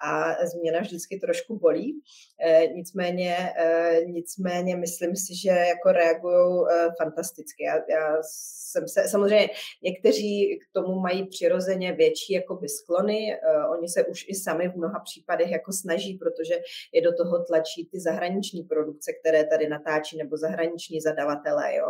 a 0.02 0.34
změna 0.46 0.80
vždycky 0.80 1.20
trošku 1.20 1.58
bolí. 1.58 2.00
E, 2.40 2.66
nicméně, 2.66 3.36
e, 3.58 4.00
nicméně 4.06 4.76
myslím 4.76 5.16
si, 5.16 5.36
že 5.36 5.48
jako 5.48 5.92
reagují 5.92 6.66
e, 6.70 6.88
fantasticky. 7.02 7.64
Já, 7.64 7.74
já 7.74 8.18
jsem 8.22 8.88
se, 8.88 9.08
samozřejmě 9.08 9.48
někteří 9.82 10.58
k 10.58 10.72
tomu 10.72 11.00
mají 11.00 11.26
přirozeně 11.26 11.92
větší 11.92 12.32
jakoby 12.32 12.68
sklony, 12.68 13.38
oni 13.78 13.88
se 13.88 14.04
už 14.04 14.24
i 14.28 14.34
sami 14.34 14.68
v 14.68 14.76
mnoha 14.76 15.00
případech 15.00 15.50
jako 15.50 15.72
snaží, 15.72 16.14
protože 16.14 16.54
je 16.92 17.02
do 17.02 17.12
toho 17.14 17.44
tlačí 17.44 17.88
ty 17.92 18.00
zahraniční 18.00 18.62
produkce, 18.62 19.12
které 19.12 19.44
tady 19.44 19.68
natáčí, 19.68 20.16
nebo 20.16 20.36
zahraniční 20.36 21.00
zadavatelé, 21.00 21.76
jo. 21.76 21.86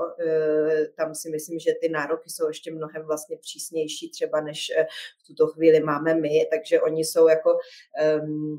Tam 0.96 1.14
si 1.14 1.30
myslím, 1.30 1.58
že 1.58 1.72
ty 1.80 1.88
nároky 1.88 2.30
jsou 2.30 2.48
ještě 2.48 2.74
mnohem 2.74 3.06
vlastně 3.06 3.36
přísnější 3.36 4.10
třeba, 4.10 4.40
než 4.40 4.72
v 5.22 5.26
tuto 5.26 5.46
chvíli 5.46 5.80
máme 5.80 6.14
my, 6.14 6.46
takže 6.50 6.80
oni 6.80 7.04
jsou 7.04 7.28
jako 7.28 7.58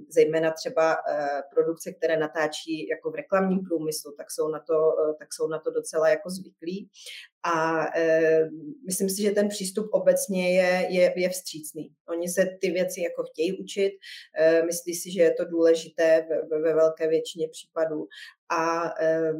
zejména 0.10 0.52
třeba 0.52 0.95
uh, 0.95 1.41
produkce, 1.54 1.91
které 1.91 2.17
natáčí 2.17 2.88
jako 2.88 3.12
v 3.12 3.15
reklamním 3.15 3.60
průmyslu, 3.60 4.12
tak 4.17 4.32
jsou 4.32 4.50
na 4.50 4.60
to, 4.60 4.74
uh, 4.74 5.15
tak 5.19 5.34
jsou 5.34 5.48
na 5.48 5.60
to 5.60 5.71
docela 5.71 6.10
jako 6.10 6.30
zvyklí 6.30 6.89
a 7.45 7.86
e, 7.98 8.50
myslím 8.86 9.10
si, 9.10 9.21
že 9.21 9.32
ten 9.32 9.48
přístup 9.48 9.88
obecně 9.91 10.54
je, 10.54 10.88
je, 10.89 11.13
je 11.15 11.30
vstřícný. 11.30 11.89
Oni 12.10 12.30
se 12.30 12.45
ty 12.62 12.71
věci 12.71 13.02
jako 13.02 13.24
chtějí 13.24 13.60
učit, 13.60 13.91
e, 14.39 14.63
myslí 14.63 14.95
si, 14.95 15.12
že 15.12 15.21
je 15.21 15.34
to 15.34 15.45
důležité 15.45 16.28
ve, 16.50 16.62
ve 16.62 16.74
velké 16.74 17.08
většině 17.08 17.48
případů. 17.50 18.08
A 18.50 18.93
e, 19.02 19.34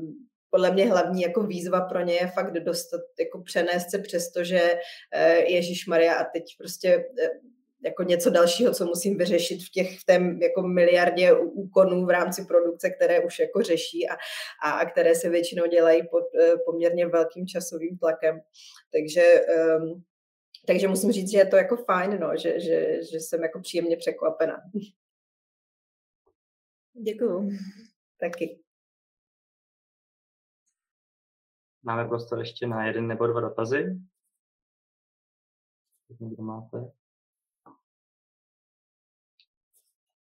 podle 0.50 0.72
mě 0.72 0.86
hlavní 0.86 1.22
jako 1.22 1.44
výzva 1.44 1.82
pro 1.82 2.02
ně 2.02 2.14
je 2.14 2.28
fakt 2.28 2.54
dostat, 2.54 3.02
jako 3.20 3.42
přenést 3.42 3.92
se 3.92 4.00
přesto, 4.00 4.44
že 4.44 4.80
Ježíš 5.48 5.88
Maria 5.88 6.14
a 6.16 6.24
teď 6.34 6.44
prostě 6.58 7.06
jako 7.86 8.04
něco 8.04 8.30
dalšího, 8.30 8.74
co 8.74 8.86
musím 8.86 9.18
vyřešit 9.18 9.64
v 9.68 9.70
těch 9.70 10.00
v 10.00 10.06
té 10.06 10.14
jako 10.42 10.62
miliardě 10.62 11.34
úkonů 11.34 12.06
v 12.06 12.10
rámci 12.10 12.46
produkce, 12.46 12.90
které 12.90 13.26
už 13.26 13.40
jako 13.40 13.62
řeší 13.62 14.10
a, 14.10 14.14
a, 14.64 14.72
a 14.72 14.86
které 14.86 15.16
se 15.16 15.30
většinou 15.30 15.68
dělají 15.68 16.08
pod 16.08 16.24
uh, 16.34 16.60
poměrně 16.66 17.08
velkým 17.08 17.48
časovým 17.48 17.98
tlakem. 17.98 18.42
Takže 18.92 19.42
um, 19.80 20.04
takže 20.68 20.88
musím 20.88 21.12
říct, 21.12 21.32
že 21.32 21.38
je 21.38 21.46
to 21.46 21.56
jako 21.56 21.76
fajn, 21.78 22.20
no, 22.20 22.38
že, 22.38 22.60
že, 22.60 23.04
že 23.12 23.20
jsem 23.20 23.44
jako 23.44 23.60
příjemně 23.60 23.98
překvapena. 23.98 24.62
Děkuju. 26.94 27.50
Taky. 28.20 28.60
Máme 31.84 32.08
prostor 32.08 32.40
ještě 32.40 32.68
na 32.68 32.88
jeden 32.88 33.08
nebo 33.08 33.28
dva 33.28 33.42
dotazy. 33.42 34.00
Kdo 36.08 36.44
máte? 36.44 36.92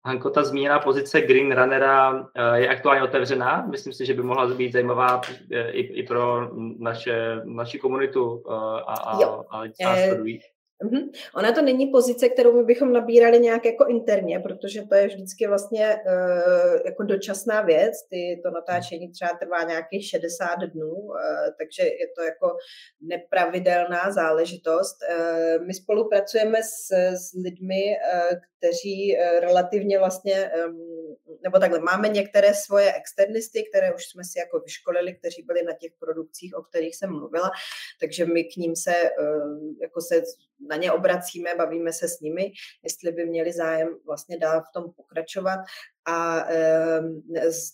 Hanko, 0.06 0.30
ta 0.30 0.44
zmíněná 0.44 0.80
pozice 0.80 1.22
Green 1.22 1.56
Runnera 1.56 2.28
eh, 2.36 2.60
je 2.60 2.70
aktuálně 2.70 3.04
otevřená. 3.04 3.66
Myslím 3.72 3.94
si, 3.94 4.06
že 4.06 4.14
by 4.14 4.22
mohla 4.22 4.48
být 4.48 4.72
zajímavá 4.72 5.22
eh, 5.52 5.72
i, 5.72 5.80
i 5.80 6.04
pro 6.04 6.50
naše, 6.80 7.42
naši 7.44 7.80
komunitu 7.80 8.44
eh, 8.50 8.54
a, 8.54 8.94
a, 8.94 9.26
a, 9.50 9.64
a 9.86 9.96
sledují. 10.08 10.40
Mm-hmm. 10.84 11.10
Ona 11.36 11.52
to 11.52 11.62
není 11.62 11.88
pozice, 11.88 12.30
kterou 12.30 12.54
my 12.58 12.64
bychom 12.64 12.94
nabírali 12.94 13.40
nějak 13.40 13.66
jako 13.66 13.86
interně, 13.86 14.40
protože 14.40 14.82
to 14.82 14.96
je 14.96 15.08
vždycky 15.08 15.48
vlastně 15.48 15.96
uh, 15.96 16.82
jako 16.86 17.04
dočasná 17.04 17.62
věc. 17.62 17.94
Ty, 18.10 18.42
to 18.44 18.52
natáčení 18.52 19.12
třeba 19.12 19.32
trvá 19.40 19.64
nějakých 19.64 20.10
60 20.10 20.56
dnů, 20.74 20.92
uh, 20.92 21.16
takže 21.58 21.84
je 21.84 22.08
to 22.18 22.24
jako 22.24 22.58
nepravidelná 23.02 24.12
záležitost. 24.12 24.98
Uh, 25.10 25.66
my 25.66 25.74
spolupracujeme 25.74 26.64
s, 26.64 26.92
s 26.94 27.34
lidmi, 27.44 27.84
uh, 27.84 28.38
kteří 28.58 29.18
uh, 29.18 29.40
relativně 29.40 30.00
vlastně 30.00 30.52
um, 30.68 31.16
nebo 31.46 31.60
takhle, 31.60 31.80
máme 31.80 32.10
některé 32.10 32.54
svoje 32.54 32.94
externisty, 32.94 33.64
které 33.70 33.94
už 33.94 34.06
jsme 34.06 34.24
si 34.24 34.40
jako 34.40 34.60
vyškolili, 34.60 35.14
kteří 35.14 35.42
byli 35.44 35.64
na 35.64 35.74
těch 35.74 35.92
produkcích, 36.00 36.56
o 36.56 36.62
kterých 36.62 36.96
jsem 36.96 37.10
mluvila, 37.10 37.52
takže 38.00 38.26
my 38.26 38.44
k 38.44 38.56
ním 38.58 38.76
se, 38.76 38.96
jako 39.82 40.02
se 40.02 40.22
na 40.70 40.76
ně 40.76 40.92
obracíme, 40.92 41.56
bavíme 41.58 41.94
se 41.94 42.08
s 42.08 42.20
nimi, 42.20 42.52
jestli 42.84 43.12
by 43.12 43.26
měli 43.26 43.54
zájem 43.54 43.98
vlastně 44.06 44.38
dál 44.38 44.62
v 44.62 44.74
tom 44.74 44.94
pokračovat. 44.94 45.60
A 46.08 46.48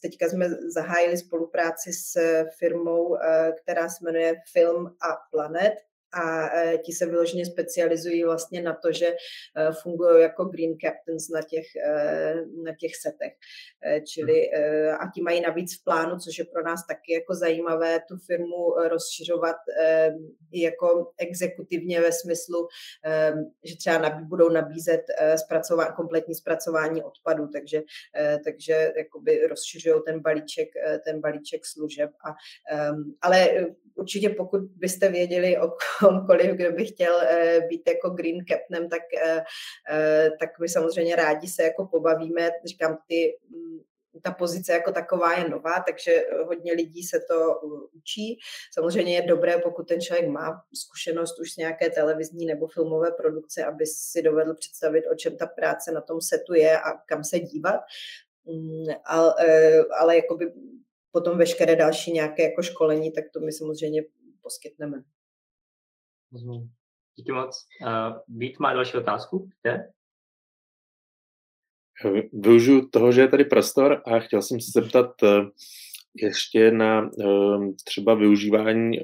teďka 0.01 0.29
jsme 0.29 0.49
zahájili 0.75 1.17
spolupráci 1.17 1.93
s 1.93 2.19
firmou, 2.59 3.15
eh, 3.15 3.51
která 3.61 3.89
se 3.89 3.97
jmenuje 4.01 4.35
Film 4.53 4.87
a 4.87 5.17
Planet, 5.31 5.73
a 6.13 6.55
e, 6.57 6.77
ti 6.77 6.91
se 6.91 7.05
vyloženě 7.05 7.45
specializují 7.45 8.23
vlastně 8.23 8.61
na 8.61 8.73
to, 8.73 8.91
že 8.91 9.07
e, 9.07 9.15
fungují 9.81 10.21
jako 10.21 10.45
green 10.45 10.77
captains 10.77 11.29
na 11.29 11.41
těch, 11.41 11.75
e, 11.75 12.35
na 12.63 12.75
těch 12.79 12.95
setech. 12.95 13.33
Čili 14.07 14.51
a 14.99 15.11
ti 15.13 15.21
mají 15.21 15.41
navíc 15.41 15.79
v 15.79 15.83
plánu, 15.83 16.19
což 16.19 16.37
je 16.37 16.45
pro 16.45 16.63
nás 16.63 16.87
taky 16.87 17.13
jako 17.13 17.35
zajímavé, 17.35 17.99
tu 18.07 18.17
firmu 18.17 18.73
rozšiřovat 18.89 19.55
jako 20.51 21.11
exekutivně 21.17 22.01
ve 22.01 22.11
smyslu, 22.11 22.67
že 23.63 23.77
třeba 23.77 24.09
budou 24.09 24.49
nabízet 24.49 25.01
zpracová, 25.35 25.91
kompletní 25.91 26.35
zpracování 26.35 27.03
odpadu, 27.03 27.47
takže, 27.47 27.81
takže 28.45 28.93
jakoby 28.97 29.47
rozšiřují 29.47 30.01
ten 30.05 30.19
balíček, 30.19 30.69
ten 31.05 31.21
balíček 31.21 31.65
služeb. 31.65 32.09
A, 32.25 32.35
ale 33.21 33.49
určitě 33.95 34.29
pokud 34.29 34.61
byste 34.61 35.09
věděli 35.09 35.57
o 35.57 35.71
komkoliv, 35.99 36.51
kdo 36.51 36.71
by 36.71 36.85
chtěl 36.85 37.15
uh, 37.15 37.67
být 37.67 37.81
jako 37.87 38.09
green 38.09 38.45
captainem, 38.45 38.89
tak, 38.89 39.01
uh, 39.25 39.39
tak 40.39 40.59
my 40.59 40.69
samozřejmě 40.69 41.15
rádi 41.15 41.47
se 41.47 41.63
jako 41.63 41.85
pobavíme. 41.85 42.49
Říkám, 42.65 42.97
ty 43.07 43.37
ta 44.23 44.31
pozice 44.31 44.73
jako 44.73 44.91
taková 44.91 45.33
je 45.33 45.49
nová, 45.49 45.83
takže 45.87 46.23
hodně 46.45 46.73
lidí 46.73 47.03
se 47.03 47.19
to 47.19 47.59
uh, 47.59 47.81
učí. 47.93 48.39
Samozřejmě 48.73 49.15
je 49.15 49.21
dobré, 49.21 49.57
pokud 49.57 49.87
ten 49.87 50.01
člověk 50.01 50.27
má 50.29 50.63
zkušenost 50.73 51.39
už 51.39 51.53
z 51.53 51.57
nějaké 51.57 51.89
televizní 51.89 52.45
nebo 52.45 52.67
filmové 52.67 53.11
produkce, 53.11 53.65
aby 53.65 53.85
si 53.85 54.21
dovedl 54.21 54.53
představit, 54.53 55.05
o 55.11 55.15
čem 55.15 55.37
ta 55.37 55.45
práce 55.45 55.91
na 55.91 56.01
tom 56.01 56.21
setu 56.21 56.53
je 56.53 56.79
a 56.79 56.97
kam 57.05 57.23
se 57.23 57.39
dívat. 57.39 57.79
Mm, 58.45 58.85
ale, 59.05 59.33
ale 59.99 60.15
jakoby 60.15 60.51
potom 61.11 61.37
veškeré 61.37 61.75
další 61.75 62.11
nějaké 62.11 62.43
jako 62.43 62.61
školení, 62.61 63.11
tak 63.11 63.23
to 63.33 63.39
my 63.39 63.51
samozřejmě 63.51 64.03
poskytneme. 64.41 65.03
Díky 67.15 67.31
moc. 67.31 67.65
Uh, 67.81 68.37
Vít 68.37 68.59
má 68.59 68.73
další 68.73 68.97
otázku. 68.97 69.49
Je? 69.65 69.91
Využiju 72.33 72.87
toho, 72.87 73.11
že 73.11 73.21
je 73.21 73.27
tady 73.27 73.45
prostor 73.45 74.01
a 74.05 74.19
chtěl 74.19 74.41
jsem 74.41 74.61
se 74.61 74.81
zeptat 74.81 75.23
eh, 75.23 75.27
ještě 76.15 76.71
na 76.71 77.09
eh, 77.19 77.27
třeba 77.85 78.13
využívání 78.13 78.99
eh, 78.99 79.01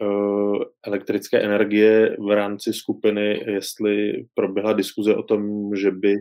elektrické 0.86 1.42
energie 1.42 2.18
v 2.20 2.36
rámci 2.36 2.74
skupiny, 2.74 3.44
jestli 3.48 4.26
proběhla 4.34 4.74
diskuze 4.74 5.16
o 5.16 5.24
tom, 5.24 5.76
že 5.76 5.92
by 5.92 6.16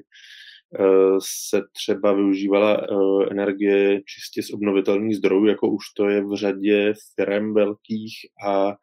se 1.50 1.62
třeba 1.72 2.12
využívala 2.12 2.86
energie 3.30 4.02
čistě 4.02 4.42
z 4.42 4.52
obnovitelných 4.52 5.16
zdrojů, 5.16 5.46
jako 5.46 5.68
už 5.68 5.84
to 5.96 6.08
je 6.08 6.24
v 6.24 6.34
řadě 6.34 6.92
firm 7.14 7.54
velkých, 7.54 8.14
a 8.46 8.74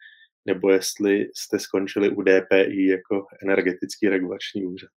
nebo 0.45 0.71
jestli 0.71 1.25
jste 1.35 1.59
skončili 1.59 2.09
u 2.09 2.21
DPI 2.21 2.87
jako 2.87 3.25
energetický 3.43 4.09
regulační 4.09 4.65
úřad. 4.65 4.89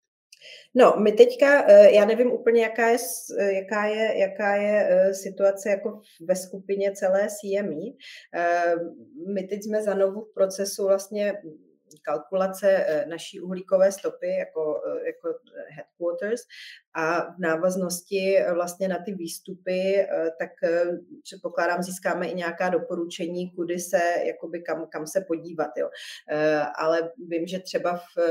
No, 0.75 0.94
my 1.03 1.12
teďka, 1.12 1.64
eh, 1.68 1.94
já 1.94 2.05
nevím 2.05 2.33
úplně, 2.33 2.62
jaká 2.62 2.88
je, 2.88 2.97
eh, 3.38 3.53
jaká 3.53 3.85
je, 3.85 4.18
jaká 4.18 4.57
je 4.57 4.88
eh, 4.90 5.14
situace 5.14 5.70
jako 5.70 6.01
ve 6.20 6.37
skupině 6.37 6.92
celé 6.92 7.29
CME. 7.29 7.92
My 9.35 9.42
teď 9.42 9.62
jsme 9.62 9.83
za 9.83 9.94
novou 9.94 10.25
v 10.25 10.35
procesu 10.35 10.87
vlastně 10.87 11.33
kalkulace 12.02 12.70
eh, 12.70 13.07
naší 13.07 13.40
uhlíkové 13.40 13.92
stopy 13.92 14.28
jako, 14.28 14.83
eh, 14.87 15.07
jako 15.07 15.38
headquarters 15.68 16.40
a 16.96 17.20
v 17.20 17.38
návaznosti 17.38 18.38
eh, 18.38 18.54
vlastně 18.54 18.88
na 18.88 18.98
ty 19.04 19.14
výstupy, 19.14 20.07
tak 20.38 20.50
předpokládám, 21.22 21.83
získáme 21.83 22.28
i 22.28 22.35
nějaká 22.35 22.68
doporučení, 22.68 23.50
kudy 23.50 23.78
se, 23.78 24.00
jakoby 24.24 24.62
kam, 24.62 24.87
kam 24.92 25.07
se 25.07 25.20
podívat. 25.20 25.70
Jo. 25.76 25.90
Ale 26.78 27.12
vím, 27.28 27.46
že 27.46 27.59
třeba 27.59 27.96
v 27.96 28.22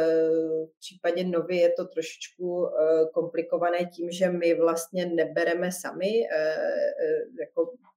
případě 0.80 1.24
Novy 1.24 1.56
je 1.58 1.72
to 1.72 1.86
trošičku 1.86 2.70
komplikované 3.14 3.86
tím, 3.86 4.12
že 4.12 4.30
my 4.30 4.54
vlastně 4.54 5.06
nebereme 5.06 5.72
sami 5.72 6.12
jako 7.40 7.72
Eh, 7.74 7.93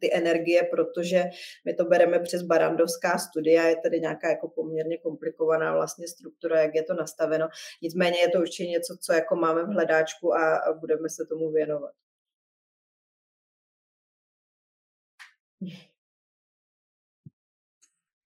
ty 0.00 0.14
energie, 0.14 0.62
protože 0.70 1.24
my 1.64 1.74
to 1.74 1.84
bereme 1.84 2.18
přes 2.18 2.42
barandovská 2.42 3.18
studia, 3.18 3.62
je 3.62 3.76
tady 3.76 4.00
nějaká 4.00 4.28
jako 4.28 4.48
poměrně 4.48 4.98
komplikovaná 4.98 5.74
vlastně 5.74 6.08
struktura, 6.08 6.60
jak 6.60 6.74
je 6.74 6.82
to 6.82 6.94
nastaveno. 6.94 7.48
Nicméně 7.82 8.20
je 8.20 8.28
to 8.28 8.38
určitě 8.38 8.70
něco, 8.70 8.96
co 9.00 9.12
jako 9.12 9.36
máme 9.36 9.62
v 9.62 9.68
hledáčku 9.68 10.34
a, 10.34 10.72
budeme 10.80 11.08
se 11.08 11.26
tomu 11.26 11.50
věnovat. 11.50 11.92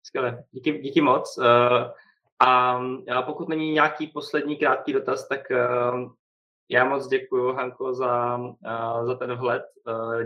Skvěle, 0.02 0.44
díky, 0.50 0.78
díky 0.78 1.00
moc. 1.00 1.38
Uh, 1.38 1.44
a 2.38 3.22
pokud 3.22 3.48
není 3.48 3.72
nějaký 3.72 4.06
poslední 4.06 4.56
krátký 4.56 4.92
dotaz, 4.92 5.28
tak 5.28 5.40
uh, 5.50 6.12
já 6.68 6.84
moc 6.84 7.08
děkuji, 7.08 7.52
Hanko, 7.52 7.94
za, 7.94 8.40
za 9.04 9.14
ten 9.14 9.34
vhled. 9.34 9.62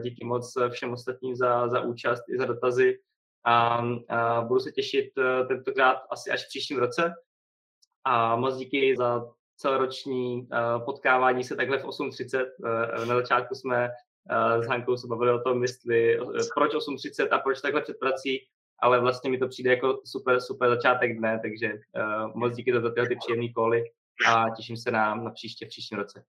Díky 0.03 0.25
moc 0.25 0.59
všem 0.71 0.93
ostatním 0.93 1.37
za, 1.37 1.69
za 1.69 1.81
účast 1.81 2.23
i 2.29 2.39
za 2.39 2.45
dotazy. 2.45 2.99
A, 3.45 3.85
a 4.09 4.41
budu 4.41 4.61
se 4.61 4.73
těšit 4.73 5.19
e, 5.19 5.45
tentokrát 5.45 5.97
asi 6.11 6.31
až 6.31 6.45
v 6.45 6.49
příštím 6.49 6.79
roce. 6.79 7.15
A 8.05 8.37
moc 8.37 8.57
díky 8.57 8.97
za 8.97 9.27
celoroční 9.57 10.39
e, 10.39 10.47
potkávání 10.85 11.45
se 11.45 11.57
takhle 11.57 11.79
v 11.79 11.85
8.30. 11.85 12.47
E, 13.03 13.07
na 13.07 13.15
začátku 13.15 13.55
jsme 13.55 13.91
s 14.61 14.67
Hankou 14.67 14.97
se 14.97 15.07
bavili 15.07 15.33
o 15.33 15.39
tom, 15.39 15.63
jestli, 15.63 16.19
proč 16.55 16.75
8.30 16.75 17.29
a 17.31 17.39
proč 17.39 17.61
takhle 17.61 17.81
před 17.81 17.99
prací, 17.99 18.39
ale 18.83 19.01
vlastně 19.01 19.31
mi 19.31 19.39
to 19.39 19.49
přijde 19.49 19.71
jako 19.71 20.01
super, 20.05 20.41
super 20.41 20.69
začátek 20.69 21.19
dne, 21.19 21.41
takže 21.43 21.73
moc 22.35 22.57
díky 22.57 22.73
za 22.73 22.91
tyhle 22.91 23.09
ty 23.09 23.17
příjemné 23.17 23.53
koly 23.53 23.85
a 24.29 24.51
těším 24.57 24.77
se 24.77 24.91
na, 24.91 25.15
na 25.15 25.31
příště 25.31 25.67
v 25.67 25.69
příštím 25.69 25.99
roce. 25.99 26.25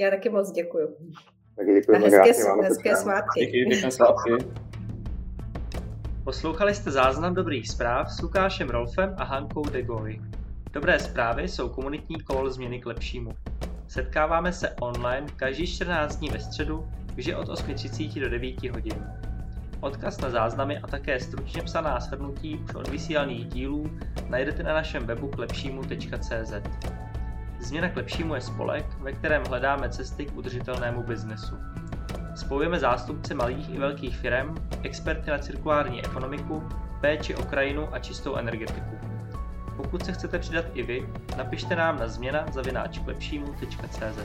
Já 0.00 0.10
taky 0.10 0.28
moc 0.28 0.52
děkuji. 0.52 0.88
Taky 1.56 1.74
děkuji. 1.74 1.98
Hezké, 1.98 2.32
hezké 2.62 2.96
svátky. 2.96 3.46
Díky, 3.46 3.64
pěkné 3.68 3.90
svátky. 3.90 4.30
Poslouchali 6.24 6.74
jste 6.74 6.90
záznam 6.90 7.34
dobrých 7.34 7.68
zpráv 7.68 8.12
s 8.12 8.20
Lukášem 8.22 8.70
Rolfem 8.70 9.14
a 9.18 9.24
Hankou 9.24 9.64
Degoy. 9.64 10.20
Dobré 10.72 10.98
zprávy 10.98 11.48
jsou 11.48 11.68
komunitní 11.68 12.20
kol 12.20 12.50
změny 12.50 12.80
k 12.80 12.86
lepšímu. 12.86 13.30
Setkáváme 13.88 14.52
se 14.52 14.70
online 14.80 15.26
každý 15.36 15.66
14 15.66 16.16
dní 16.16 16.28
ve 16.28 16.40
středu, 16.40 16.88
vždy 17.14 17.34
od 17.34 17.48
8.30 17.48 18.20
do 18.20 18.28
9 18.28 18.62
hodin. 18.64 19.06
Odkaz 19.80 20.20
na 20.20 20.30
záznamy 20.30 20.78
a 20.78 20.86
také 20.86 21.20
stručně 21.20 21.62
psaná 21.62 22.00
shrnutí 22.00 22.56
už 22.56 22.74
od 22.74 22.88
vysílaných 22.88 23.46
dílů 23.46 23.90
najdete 24.28 24.62
na 24.62 24.74
našem 24.74 25.06
webu 25.06 25.28
klepšímu.cz. 25.28 26.52
Změna 27.62 27.88
k 27.88 27.96
lepšímu 27.96 28.34
je 28.34 28.40
spolek, 28.40 28.86
ve 29.00 29.12
kterém 29.12 29.44
hledáme 29.44 29.88
cesty 29.88 30.26
k 30.26 30.36
udržitelnému 30.36 31.02
biznesu. 31.02 31.56
Spojujeme 32.34 32.78
zástupce 32.78 33.34
malých 33.34 33.74
i 33.74 33.78
velkých 33.78 34.16
firm, 34.16 34.54
experty 34.82 35.30
na 35.30 35.38
cirkulární 35.38 36.04
ekonomiku, 36.04 36.68
péči 37.00 37.34
o 37.34 37.42
krajinu 37.42 37.94
a 37.94 37.98
čistou 37.98 38.36
energetiku. 38.36 38.98
Pokud 39.76 40.04
se 40.04 40.12
chcete 40.12 40.38
přidat 40.38 40.64
i 40.74 40.82
vy, 40.82 41.08
napište 41.36 41.76
nám 41.76 41.98
na 41.98 42.08
změna 42.08 42.46
zavináč 42.52 43.00
lepšímu.cz. 43.06 44.18